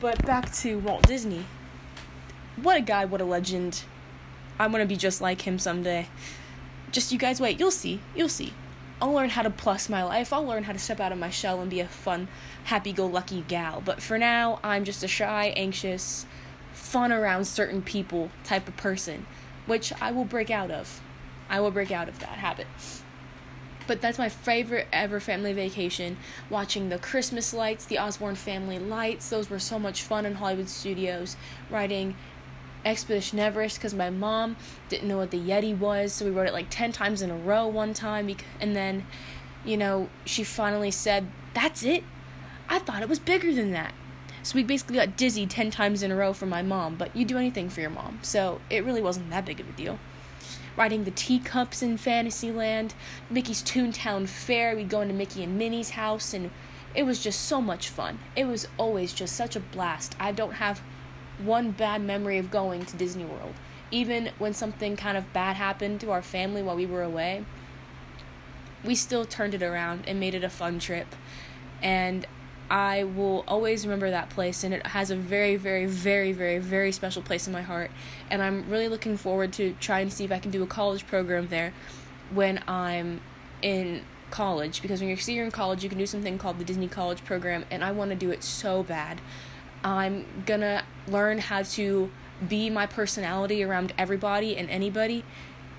But 0.00 0.24
back 0.24 0.52
to 0.56 0.78
Walt 0.78 1.06
Disney. 1.06 1.44
What 2.62 2.76
a 2.76 2.80
guy, 2.80 3.04
what 3.04 3.20
a 3.20 3.24
legend. 3.24 3.82
I 4.58 4.66
want 4.66 4.82
to 4.82 4.86
be 4.86 4.96
just 4.96 5.20
like 5.20 5.42
him 5.42 5.58
someday. 5.58 6.08
Just 6.90 7.12
you 7.12 7.18
guys 7.18 7.40
wait, 7.40 7.58
you'll 7.58 7.70
see. 7.70 8.00
You'll 8.14 8.28
see. 8.28 8.52
I'll 9.00 9.12
learn 9.12 9.30
how 9.30 9.42
to 9.42 9.50
plus 9.50 9.88
my 9.88 10.02
life. 10.02 10.32
I'll 10.32 10.44
learn 10.44 10.64
how 10.64 10.72
to 10.72 10.78
step 10.78 10.98
out 10.98 11.12
of 11.12 11.18
my 11.18 11.30
shell 11.30 11.60
and 11.60 11.70
be 11.70 11.80
a 11.80 11.86
fun, 11.86 12.26
happy 12.64 12.92
go 12.92 13.06
lucky 13.06 13.44
gal. 13.46 13.80
But 13.84 14.02
for 14.02 14.18
now, 14.18 14.58
I'm 14.64 14.84
just 14.84 15.04
a 15.04 15.08
shy, 15.08 15.52
anxious, 15.56 16.26
fun 16.72 17.12
around 17.12 17.46
certain 17.46 17.80
people 17.82 18.30
type 18.42 18.66
of 18.66 18.76
person, 18.76 19.26
which 19.66 19.92
I 20.00 20.10
will 20.10 20.24
break 20.24 20.50
out 20.50 20.70
of. 20.70 21.00
I 21.48 21.60
will 21.60 21.70
break 21.70 21.92
out 21.92 22.08
of 22.08 22.18
that 22.18 22.38
habit. 22.38 22.66
But 23.86 24.02
that's 24.02 24.18
my 24.18 24.28
favorite 24.28 24.86
ever 24.92 25.18
family 25.18 25.52
vacation. 25.52 26.18
Watching 26.50 26.88
the 26.88 26.98
Christmas 26.98 27.54
lights, 27.54 27.86
the 27.86 27.98
Osborne 27.98 28.34
family 28.34 28.78
lights. 28.78 29.30
Those 29.30 29.48
were 29.48 29.58
so 29.58 29.78
much 29.78 30.02
fun 30.02 30.26
in 30.26 30.34
Hollywood 30.34 30.68
studios. 30.68 31.36
Riding 31.70 32.14
Expedition 32.84 33.38
Everest 33.38 33.78
because 33.78 33.94
my 33.94 34.10
mom 34.10 34.56
didn't 34.88 35.08
know 35.08 35.18
what 35.18 35.30
the 35.30 35.40
Yeti 35.40 35.76
was, 35.76 36.12
so 36.12 36.24
we 36.24 36.30
wrote 36.30 36.48
it 36.48 36.52
like 36.52 36.68
10 36.70 36.92
times 36.92 37.22
in 37.22 37.30
a 37.30 37.36
row 37.36 37.66
one 37.66 37.94
time. 37.94 38.34
And 38.60 38.76
then, 38.76 39.06
you 39.64 39.76
know, 39.76 40.08
she 40.24 40.44
finally 40.44 40.90
said, 40.90 41.28
That's 41.54 41.82
it? 41.82 42.04
I 42.68 42.78
thought 42.78 43.02
it 43.02 43.08
was 43.08 43.18
bigger 43.18 43.54
than 43.54 43.72
that. 43.72 43.94
So 44.42 44.54
we 44.54 44.62
basically 44.62 44.96
got 44.96 45.16
dizzy 45.16 45.46
10 45.46 45.70
times 45.70 46.02
in 46.02 46.10
a 46.10 46.16
row 46.16 46.32
from 46.32 46.48
my 46.48 46.62
mom, 46.62 46.96
but 46.96 47.14
you 47.14 47.24
do 47.24 47.38
anything 47.38 47.68
for 47.68 47.80
your 47.80 47.90
mom. 47.90 48.18
So 48.22 48.60
it 48.70 48.84
really 48.84 49.02
wasn't 49.02 49.30
that 49.30 49.44
big 49.44 49.60
of 49.60 49.68
a 49.68 49.72
deal. 49.72 49.98
Riding 50.76 51.04
the 51.04 51.10
teacups 51.10 51.82
in 51.82 51.96
Fantasyland, 51.96 52.94
Mickey's 53.28 53.62
Toontown 53.62 54.28
Fair, 54.28 54.76
we'd 54.76 54.88
go 54.88 55.00
into 55.00 55.12
Mickey 55.12 55.42
and 55.42 55.58
Minnie's 55.58 55.90
house, 55.90 56.32
and 56.32 56.50
it 56.94 57.02
was 57.02 57.22
just 57.22 57.42
so 57.42 57.60
much 57.60 57.88
fun. 57.88 58.20
It 58.36 58.46
was 58.46 58.68
always 58.78 59.12
just 59.12 59.34
such 59.34 59.56
a 59.56 59.60
blast. 59.60 60.14
I 60.20 60.32
don't 60.32 60.54
have 60.54 60.80
one 61.38 61.70
bad 61.70 62.02
memory 62.02 62.38
of 62.38 62.50
going 62.50 62.84
to 62.86 62.96
Disney 62.96 63.24
World. 63.24 63.54
Even 63.90 64.30
when 64.38 64.52
something 64.52 64.96
kind 64.96 65.16
of 65.16 65.32
bad 65.32 65.56
happened 65.56 66.00
to 66.00 66.10
our 66.10 66.22
family 66.22 66.62
while 66.62 66.76
we 66.76 66.86
were 66.86 67.02
away, 67.02 67.44
we 68.84 68.94
still 68.94 69.24
turned 69.24 69.54
it 69.54 69.62
around 69.62 70.04
and 70.06 70.20
made 70.20 70.34
it 70.34 70.44
a 70.44 70.50
fun 70.50 70.78
trip. 70.78 71.14
And 71.82 72.26
I 72.70 73.04
will 73.04 73.44
always 73.48 73.86
remember 73.86 74.10
that 74.10 74.28
place, 74.28 74.62
and 74.62 74.74
it 74.74 74.88
has 74.88 75.10
a 75.10 75.16
very, 75.16 75.56
very, 75.56 75.86
very, 75.86 76.32
very, 76.32 76.58
very 76.58 76.92
special 76.92 77.22
place 77.22 77.46
in 77.46 77.52
my 77.52 77.62
heart. 77.62 77.90
And 78.30 78.42
I'm 78.42 78.68
really 78.68 78.88
looking 78.88 79.16
forward 79.16 79.54
to 79.54 79.74
trying 79.80 80.08
to 80.10 80.14
see 80.14 80.24
if 80.24 80.32
I 80.32 80.38
can 80.38 80.50
do 80.50 80.62
a 80.62 80.66
college 80.66 81.06
program 81.06 81.48
there 81.48 81.72
when 82.30 82.62
I'm 82.68 83.22
in 83.62 84.02
college. 84.30 84.82
Because 84.82 85.00
when 85.00 85.08
you're 85.08 85.16
senior 85.16 85.44
in 85.44 85.50
college, 85.50 85.82
you 85.82 85.88
can 85.88 85.98
do 85.98 86.06
something 86.06 86.36
called 86.36 86.58
the 86.58 86.64
Disney 86.64 86.88
College 86.88 87.24
Program, 87.24 87.64
and 87.70 87.82
I 87.82 87.90
want 87.90 88.10
to 88.10 88.16
do 88.16 88.30
it 88.30 88.44
so 88.44 88.82
bad. 88.82 89.20
I'm 89.84 90.24
gonna 90.46 90.84
learn 91.06 91.38
how 91.38 91.62
to 91.62 92.10
be 92.46 92.70
my 92.70 92.86
personality 92.86 93.62
around 93.62 93.92
everybody 93.98 94.56
and 94.56 94.68
anybody, 94.70 95.24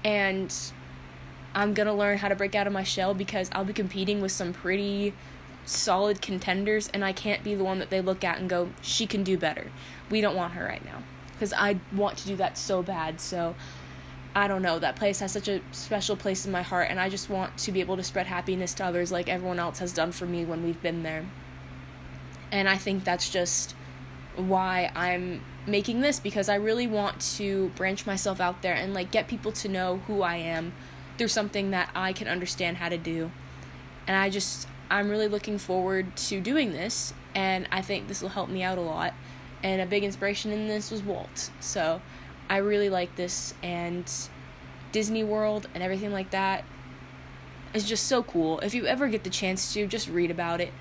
and 0.03 0.53
I'm 1.53 1.73
gonna 1.73 1.95
learn 1.95 2.19
how 2.19 2.27
to 2.29 2.35
break 2.35 2.55
out 2.55 2.67
of 2.67 2.73
my 2.73 2.83
shell 2.83 3.13
because 3.13 3.49
I'll 3.53 3.65
be 3.65 3.73
competing 3.73 4.21
with 4.21 4.31
some 4.31 4.53
pretty 4.53 5.13
solid 5.65 6.21
contenders, 6.21 6.87
and 6.89 7.03
I 7.05 7.13
can't 7.13 7.43
be 7.43 7.55
the 7.55 7.63
one 7.63 7.79
that 7.79 7.89
they 7.89 8.01
look 8.01 8.23
at 8.23 8.39
and 8.39 8.49
go, 8.49 8.69
she 8.81 9.05
can 9.05 9.23
do 9.23 9.37
better. 9.37 9.71
We 10.09 10.21
don't 10.21 10.35
want 10.35 10.53
her 10.53 10.65
right 10.65 10.83
now. 10.83 11.03
Because 11.33 11.53
I 11.53 11.79
want 11.95 12.17
to 12.17 12.27
do 12.27 12.35
that 12.37 12.57
so 12.57 12.83
bad. 12.83 13.21
So 13.21 13.55
I 14.35 14.47
don't 14.47 14.61
know. 14.61 14.77
That 14.77 14.95
place 14.95 15.19
has 15.19 15.31
such 15.31 15.47
a 15.47 15.61
special 15.71 16.15
place 16.15 16.45
in 16.45 16.51
my 16.51 16.61
heart, 16.61 16.87
and 16.89 16.99
I 16.99 17.09
just 17.09 17.29
want 17.29 17.57
to 17.59 17.71
be 17.71 17.79
able 17.79 17.97
to 17.97 18.03
spread 18.03 18.27
happiness 18.27 18.73
to 18.75 18.85
others 18.85 19.11
like 19.11 19.29
everyone 19.29 19.59
else 19.59 19.79
has 19.79 19.93
done 19.93 20.11
for 20.11 20.25
me 20.25 20.45
when 20.45 20.63
we've 20.63 20.81
been 20.81 21.03
there. 21.03 21.25
And 22.51 22.67
I 22.67 22.77
think 22.77 23.03
that's 23.03 23.29
just 23.29 23.75
why 24.39 24.91
I'm 24.95 25.41
making 25.67 26.01
this 26.01 26.19
because 26.19 26.49
I 26.49 26.55
really 26.55 26.87
want 26.87 27.21
to 27.37 27.69
branch 27.75 28.05
myself 28.05 28.39
out 28.39 28.61
there 28.61 28.73
and 28.73 28.93
like 28.93 29.11
get 29.11 29.27
people 29.27 29.51
to 29.51 29.69
know 29.69 29.97
who 30.07 30.21
I 30.21 30.37
am 30.37 30.73
through 31.17 31.27
something 31.27 31.71
that 31.71 31.89
I 31.93 32.13
can 32.13 32.27
understand 32.27 32.77
how 32.77 32.89
to 32.89 32.97
do. 32.97 33.31
And 34.07 34.15
I 34.17 34.29
just 34.29 34.67
I'm 34.89 35.09
really 35.09 35.27
looking 35.27 35.59
forward 35.59 36.15
to 36.17 36.41
doing 36.41 36.71
this, 36.71 37.13
and 37.35 37.67
I 37.71 37.81
think 37.81 38.07
this 38.07 38.21
will 38.21 38.29
help 38.29 38.49
me 38.49 38.63
out 38.63 38.77
a 38.77 38.81
lot. 38.81 39.13
And 39.61 39.81
a 39.81 39.85
big 39.85 40.03
inspiration 40.03 40.51
in 40.51 40.67
this 40.67 40.89
was 40.89 41.03
Walt. 41.03 41.51
So 41.59 42.01
I 42.49 42.57
really 42.57 42.89
like 42.89 43.15
this, 43.15 43.53
and 43.61 44.11
Disney 44.91 45.23
World 45.23 45.67
and 45.75 45.83
everything 45.83 46.11
like 46.11 46.31
that 46.31 46.63
is 47.73 47.87
just 47.87 48.05
so 48.05 48.23
cool. 48.23 48.59
If 48.61 48.73
you 48.73 48.87
ever 48.87 49.07
get 49.07 49.23
the 49.23 49.29
chance 49.29 49.73
to, 49.73 49.85
just 49.85 50.09
read 50.09 50.31
about 50.31 50.59
it. 50.59 50.71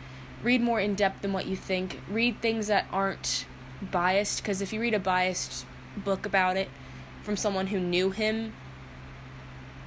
Read 0.42 0.61
more 0.61 0.81
in 0.81 0.94
depth 0.94 1.22
than 1.22 1.33
what 1.33 1.46
you 1.46 1.57
think. 1.57 2.01
Read 2.09 2.40
things 2.40 2.68
that 2.68 2.87
aren't 2.92 3.46
biased, 3.83 4.42
because 4.42 4.62
if 4.62 4.72
you 4.72 4.81
read 4.81 4.94
a 4.94 5.01
biased 5.01 5.66
book 5.96 6.27
about 6.27 6.57
it 6.57 6.68
from 7.22 7.37
someone 7.37 7.68
who 7.68 7.81
knew 7.81 8.11
him, 8.11 8.53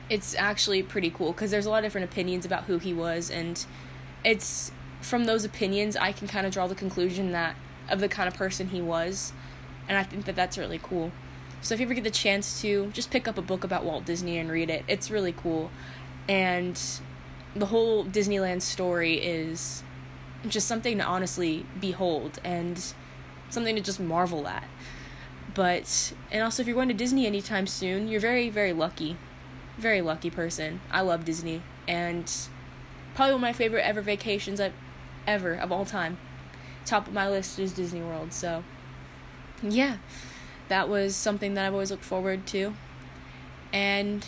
it's 0.10 0.36
actually 0.36 0.84
pretty 0.84 1.10
cool 1.10 1.32
because 1.32 1.52
there's 1.52 1.66
a 1.66 1.70
lot 1.70 1.78
of 1.78 1.84
different 1.84 2.12
opinions 2.12 2.46
about 2.46 2.66
who 2.66 2.78
he 2.80 2.94
was 2.94 3.32
and 3.32 3.66
it's 4.26 4.72
from 5.00 5.24
those 5.24 5.46
opinions 5.46 5.96
I 5.96 6.12
can 6.12 6.28
kind 6.28 6.46
of 6.46 6.52
draw 6.52 6.68
the 6.68 6.76
conclusion 6.76 7.32
that 7.32 7.56
of 7.90 8.00
the 8.00 8.08
kind 8.08 8.28
of 8.28 8.34
person 8.34 8.70
he 8.70 8.82
was, 8.82 9.34
and 9.88 9.98
I 9.98 10.04
think 10.04 10.26
that 10.26 10.36
that's 10.36 10.58
really 10.58 10.80
cool. 10.82 11.12
So 11.62 11.74
if 11.74 11.80
you 11.80 11.86
ever 11.86 11.94
get 11.94 12.04
the 12.04 12.12
chance 12.12 12.62
to, 12.62 12.88
just 12.88 13.12
pick 13.12 13.28
up 13.28 13.38
a 13.38 13.42
book 13.42 13.64
about 13.64 13.84
Walt 13.84 14.06
Disney 14.06 14.38
and 14.38 14.50
read 14.50 14.70
it. 14.70 14.84
It's 14.88 15.12
really 15.12 15.34
cool, 15.34 15.72
and 16.28 16.80
the 17.56 17.68
whole 17.68 18.06
Disneyland 18.06 18.62
story 18.62 19.16
is 19.16 19.84
just 20.48 20.68
something 20.68 20.98
to 20.98 21.04
honestly 21.04 21.66
behold 21.80 22.40
and 22.44 22.94
something 23.50 23.76
to 23.76 23.82
just 23.82 24.00
marvel 24.00 24.48
at. 24.48 24.66
But 25.54 26.14
and 26.32 26.44
also 26.44 26.62
if 26.62 26.68
you're 26.68 26.76
going 26.76 26.88
to 26.88 26.94
Disney 26.94 27.26
anytime 27.26 27.68
soon, 27.68 28.08
you're 28.08 28.22
very 28.22 28.50
very 28.50 28.74
lucky. 28.74 29.18
Very 29.78 30.02
lucky 30.02 30.30
person. 30.30 30.82
I 30.92 31.02
love 31.02 31.26
Disney 31.26 31.62
and 31.88 32.32
Probably 33.14 33.34
one 33.34 33.40
of 33.40 33.42
my 33.42 33.54
favorite 33.54 33.86
ever 33.86 34.02
vacations 34.02 34.62
I've 34.62 34.74
ever 35.28 35.54
of 35.54 35.72
all 35.72 35.86
time. 35.86 36.18
Top 36.86 37.08
of 37.08 37.14
my 37.14 37.30
list 37.30 37.60
is 37.60 37.74
Disney 37.74 38.02
World. 38.02 38.34
So, 38.34 38.64
yeah, 39.62 39.98
that 40.70 40.88
was 40.88 41.16
something 41.16 41.54
that 41.54 41.68
I've 41.68 41.74
always 41.74 41.92
looked 41.92 42.06
forward 42.06 42.48
to. 42.48 42.74
And 43.74 44.26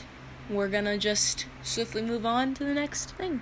we're 0.49 0.67
gonna 0.67 0.97
just 0.97 1.45
swiftly 1.61 2.01
move 2.01 2.25
on 2.25 2.53
to 2.55 2.63
the 2.63 2.73
next 2.73 3.11
thing. 3.11 3.41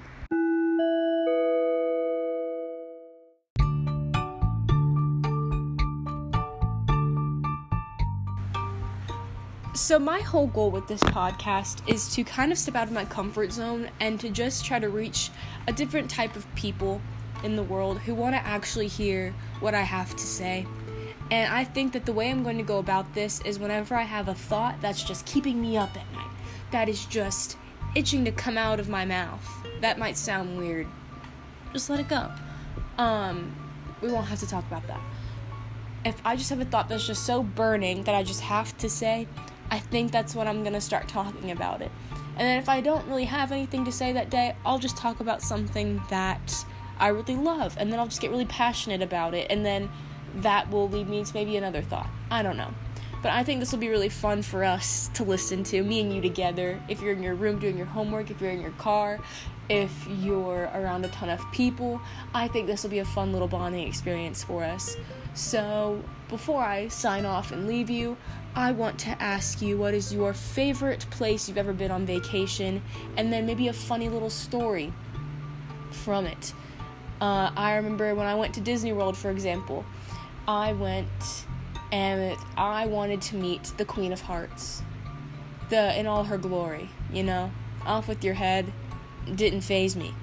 So, 9.82 9.98
my 9.98 10.20
whole 10.20 10.46
goal 10.46 10.70
with 10.70 10.88
this 10.88 11.02
podcast 11.02 11.90
is 11.90 12.08
to 12.14 12.24
kind 12.24 12.52
of 12.52 12.60
step 12.60 12.76
out 12.76 12.88
of 12.88 12.94
my 12.94 13.04
comfort 13.04 13.52
zone 13.52 13.90
and 14.00 14.20
to 14.20 14.30
just 14.30 14.64
try 14.64 14.78
to 14.78 14.88
reach 14.88 15.32
a 15.68 15.74
different 15.74 16.08
type 16.08 16.36
of 16.36 16.46
people 16.54 17.02
in 17.44 17.56
the 17.56 17.64
world 17.64 17.98
who 17.98 18.14
want 18.14 18.36
to 18.36 18.46
actually 18.46 18.88
hear 18.88 19.34
what 19.60 19.74
I 19.74 19.82
have 19.82 20.16
to 20.16 20.24
say. 20.24 20.68
And 21.32 21.52
I 21.52 21.64
think 21.64 21.94
that 21.94 22.06
the 22.06 22.14
way 22.14 22.30
I'm 22.30 22.44
going 22.44 22.60
to 22.60 22.64
go 22.64 22.78
about 22.78 23.12
this 23.16 23.42
is 23.42 23.58
whenever 23.58 23.96
I 23.96 24.04
have 24.04 24.28
a 24.28 24.36
thought 24.36 24.80
that's 24.82 25.04
just 25.04 25.26
keeping 25.26 25.60
me 25.60 25.78
up 25.78 25.98
at 25.98 26.14
night, 26.14 26.30
that 26.70 26.88
is 26.88 27.04
just 27.06 27.58
itching 27.96 28.24
to 28.26 28.32
come 28.32 28.60
out 28.60 28.80
of 28.80 28.88
my 28.88 29.04
mouth. 29.04 29.50
That 29.82 29.98
might 29.98 30.16
sound 30.16 30.60
weird. 30.60 30.86
Just 31.74 31.90
let 31.90 32.00
it 32.00 32.08
go. 32.08 32.32
Um, 33.00 33.56
we 34.00 34.12
won't 34.12 34.28
have 34.28 34.40
to 34.42 34.48
talk 34.48 34.64
about 34.68 34.86
that. 34.86 35.02
If 36.06 36.22
I 36.24 36.36
just 36.36 36.52
have 36.52 36.62
a 36.62 36.66
thought 36.66 36.88
that's 36.88 37.08
just 37.08 37.26
so 37.26 37.42
burning 37.42 38.04
that 38.04 38.14
I 38.14 38.22
just 38.22 38.42
have 38.42 38.78
to 38.78 38.88
say, 38.88 39.28
I 39.72 39.80
think 39.80 40.12
that's 40.12 40.36
when 40.36 40.48
I'm 40.48 40.64
gonna 40.64 40.82
start 40.82 41.08
talking 41.08 41.52
about 41.52 41.82
it. 41.82 41.92
And 42.12 42.48
then 42.48 42.58
if 42.58 42.70
I 42.70 42.82
don't 42.82 43.08
really 43.08 43.26
have 43.26 43.52
anything 43.52 43.86
to 43.86 43.92
say 43.92 44.12
that 44.14 44.30
day, 44.30 44.56
I'll 44.66 44.80
just 44.80 44.98
talk 44.98 45.22
about 45.22 45.42
something 45.42 46.02
that 46.10 46.66
I 47.00 47.08
really 47.08 47.36
love. 47.36 47.76
And 47.80 47.92
then 47.92 48.00
I'll 48.00 48.08
just 48.08 48.22
get 48.22 48.32
really 48.32 48.46
passionate 48.46 49.02
about 49.02 49.34
it. 49.34 49.48
And 49.50 49.66
then 49.66 49.90
that 50.36 50.70
will 50.70 50.90
lead 50.90 51.10
me 51.10 51.24
to 51.24 51.34
maybe 51.34 51.58
another 51.58 51.82
thought. 51.82 52.10
I 52.30 52.44
don't 52.44 52.58
know. 52.58 52.74
But 53.22 53.32
I 53.32 53.44
think 53.44 53.60
this 53.60 53.72
will 53.72 53.80
be 53.80 53.90
really 53.90 54.10
fun 54.10 54.42
for 54.42 54.64
us 54.64 55.10
to 55.14 55.24
listen 55.24 55.64
to, 55.66 55.84
me 55.84 56.02
and 56.02 56.14
you 56.14 56.22
together. 56.22 56.82
If 56.90 57.02
you're 57.02 57.14
in 57.14 57.22
your 57.22 57.36
room 57.36 57.60
doing 57.60 57.78
your 57.78 57.86
homework, 57.86 58.32
if 58.32 58.42
you're 58.42 58.52
in 58.52 58.62
your 58.62 58.72
car, 58.72 59.20
if 59.70 59.92
you're 60.20 60.70
around 60.74 61.06
a 61.06 61.10
ton 61.10 61.30
of 61.30 61.40
people, 61.52 62.02
I 62.34 62.48
think 62.48 62.66
this 62.66 62.84
will 62.84 62.90
be 62.90 63.00
a 63.00 63.06
fun 63.06 63.32
little 63.32 63.48
bonding 63.48 63.88
experience 63.88 64.44
for 64.44 64.64
us. 64.64 64.98
So, 65.34 66.04
before 66.32 66.64
I 66.64 66.88
sign 66.88 67.26
off 67.26 67.52
and 67.52 67.68
leave 67.68 67.90
you, 67.90 68.18
I 68.56 68.72
want 68.72 68.98
to 69.00 69.10
ask 69.22 69.62
you 69.62 69.78
what 69.78 69.94
is 69.94 70.12
your 70.14 70.34
favorite 70.34 71.06
place 71.12 71.48
you've 71.48 71.58
ever 71.58 71.74
been 71.74 71.92
on 71.92 72.06
vacation, 72.06 72.82
and 73.18 73.32
then 73.32 73.46
maybe 73.46 73.68
a 73.68 73.74
funny 73.74 74.10
little 74.10 74.32
story 74.32 74.92
from 75.92 76.26
it. 76.26 76.54
Uh, 77.20 77.52
I 77.56 77.76
remember 77.76 78.16
when 78.16 78.26
I 78.26 78.34
went 78.34 78.56
to 78.56 78.62
Disney 78.62 78.94
World, 78.94 79.16
for 79.16 79.30
example, 79.30 79.86
I 80.48 80.74
went 80.74 81.46
and 81.92 82.36
I 82.58 82.88
wanted 82.88 83.22
to 83.24 83.36
meet 83.36 83.66
the 83.78 83.86
Queen 83.86 84.14
of 84.14 84.22
Hearts, 84.22 84.82
the 85.70 86.00
in 86.00 86.08
all 86.08 86.24
her 86.24 86.38
glory. 86.38 86.90
You 87.12 87.24
know, 87.24 87.52
off 87.86 88.08
with 88.08 88.24
your 88.24 88.36
head, 88.36 88.72
didn't 89.36 89.62
faze 89.62 89.96
me. 89.96 90.14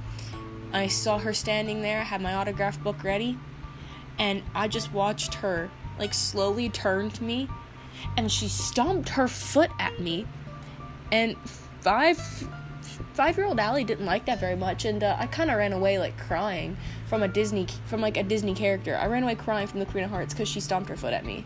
I 0.72 0.86
saw 0.88 1.18
her 1.18 1.34
standing 1.34 1.82
there, 1.82 2.00
I 2.00 2.04
had 2.04 2.22
my 2.22 2.34
autograph 2.34 2.82
book 2.82 3.04
ready, 3.04 3.38
and 4.18 4.42
I 4.54 4.68
just 4.68 4.92
watched 4.92 5.34
her 5.34 5.70
like 5.98 6.14
slowly 6.14 6.68
turned 6.68 7.20
me 7.20 7.48
and 8.16 8.30
she 8.30 8.48
stomped 8.48 9.10
her 9.10 9.28
foot 9.28 9.70
at 9.78 10.00
me. 10.00 10.26
And 11.10 11.36
five 11.80 12.18
five 13.14 13.36
year 13.36 13.46
old 13.46 13.58
Allie 13.58 13.84
didn't 13.84 14.06
like 14.06 14.26
that 14.26 14.40
very 14.40 14.56
much, 14.56 14.84
and 14.84 15.02
uh, 15.02 15.16
I 15.18 15.26
kind 15.26 15.50
of 15.50 15.56
ran 15.56 15.72
away 15.72 15.98
like 15.98 16.16
crying 16.18 16.76
from 17.06 17.22
a 17.22 17.28
Disney 17.28 17.66
from 17.86 18.00
like 18.00 18.16
a 18.16 18.22
Disney 18.22 18.54
character. 18.54 18.96
I 18.96 19.06
ran 19.06 19.22
away 19.22 19.34
crying 19.34 19.66
from 19.66 19.80
the 19.80 19.86
Queen 19.86 20.04
of 20.04 20.10
Hearts 20.10 20.34
because 20.34 20.48
she 20.48 20.60
stomped 20.60 20.88
her 20.88 20.96
foot 20.96 21.12
at 21.12 21.24
me. 21.24 21.44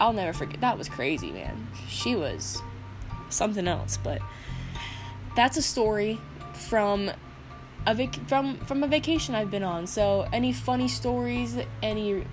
I'll 0.00 0.12
never 0.12 0.32
forget. 0.32 0.60
That 0.60 0.78
was 0.78 0.88
crazy, 0.88 1.30
man. 1.32 1.68
She 1.88 2.14
was 2.14 2.62
something 3.30 3.66
else, 3.66 3.98
but 4.02 4.20
that's 5.34 5.56
a 5.56 5.62
story 5.62 6.20
from 6.52 7.10
a 7.86 7.94
vac- 7.94 8.28
from 8.28 8.58
from 8.58 8.82
a 8.82 8.86
vacation 8.86 9.34
I've 9.34 9.50
been 9.50 9.62
on. 9.62 9.86
So 9.86 10.28
any 10.32 10.52
funny 10.52 10.88
stories, 10.88 11.56
any 11.82 12.24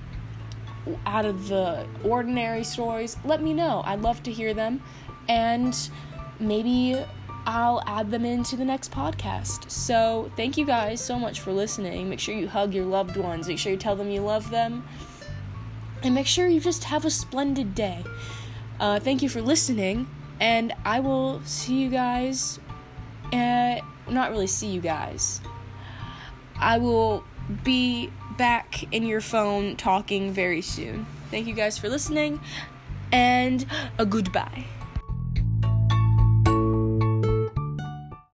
out 1.05 1.25
of 1.25 1.47
the 1.47 1.85
ordinary 2.03 2.63
stories, 2.63 3.17
let 3.25 3.41
me 3.41 3.53
know. 3.53 3.81
I'd 3.85 4.01
love 4.01 4.21
to 4.23 4.31
hear 4.31 4.53
them. 4.53 4.81
And 5.27 5.75
maybe 6.39 7.03
I'll 7.47 7.81
add 7.87 8.11
them 8.11 8.25
into 8.25 8.55
the 8.55 8.65
next 8.65 8.91
podcast. 8.91 9.69
So, 9.69 10.31
thank 10.35 10.57
you 10.57 10.65
guys 10.65 10.99
so 11.01 11.17
much 11.19 11.39
for 11.41 11.51
listening. 11.51 12.09
Make 12.09 12.19
sure 12.19 12.35
you 12.35 12.47
hug 12.47 12.73
your 12.73 12.85
loved 12.85 13.17
ones, 13.17 13.47
make 13.47 13.59
sure 13.59 13.71
you 13.71 13.77
tell 13.77 13.95
them 13.95 14.09
you 14.09 14.21
love 14.21 14.49
them. 14.49 14.83
and 16.03 16.13
make 16.13 16.27
sure 16.27 16.47
you 16.47 16.59
just 16.59 16.83
have 16.83 17.03
a 17.05 17.09
splendid 17.09 17.73
day. 17.73 18.03
Uh, 18.79 18.99
thank 18.99 19.23
you 19.23 19.29
for 19.29 19.41
listening, 19.41 20.07
and 20.39 20.73
I 20.83 20.99
will 20.99 21.41
see 21.45 21.81
you 21.81 21.89
guys. 21.89 22.59
Uh, 23.33 23.77
not 24.09 24.29
really 24.29 24.47
see 24.47 24.67
you 24.67 24.81
guys. 24.81 25.41
I 26.59 26.77
will 26.77 27.23
be 27.63 28.11
back 28.37 28.91
in 28.93 29.03
your 29.03 29.21
phone 29.21 29.75
talking 29.75 30.31
very 30.31 30.61
soon. 30.61 31.05
Thank 31.31 31.47
you 31.47 31.53
guys 31.53 31.77
for 31.77 31.89
listening, 31.89 32.39
and 33.11 33.65
a 33.97 34.05
goodbye. 34.05 34.65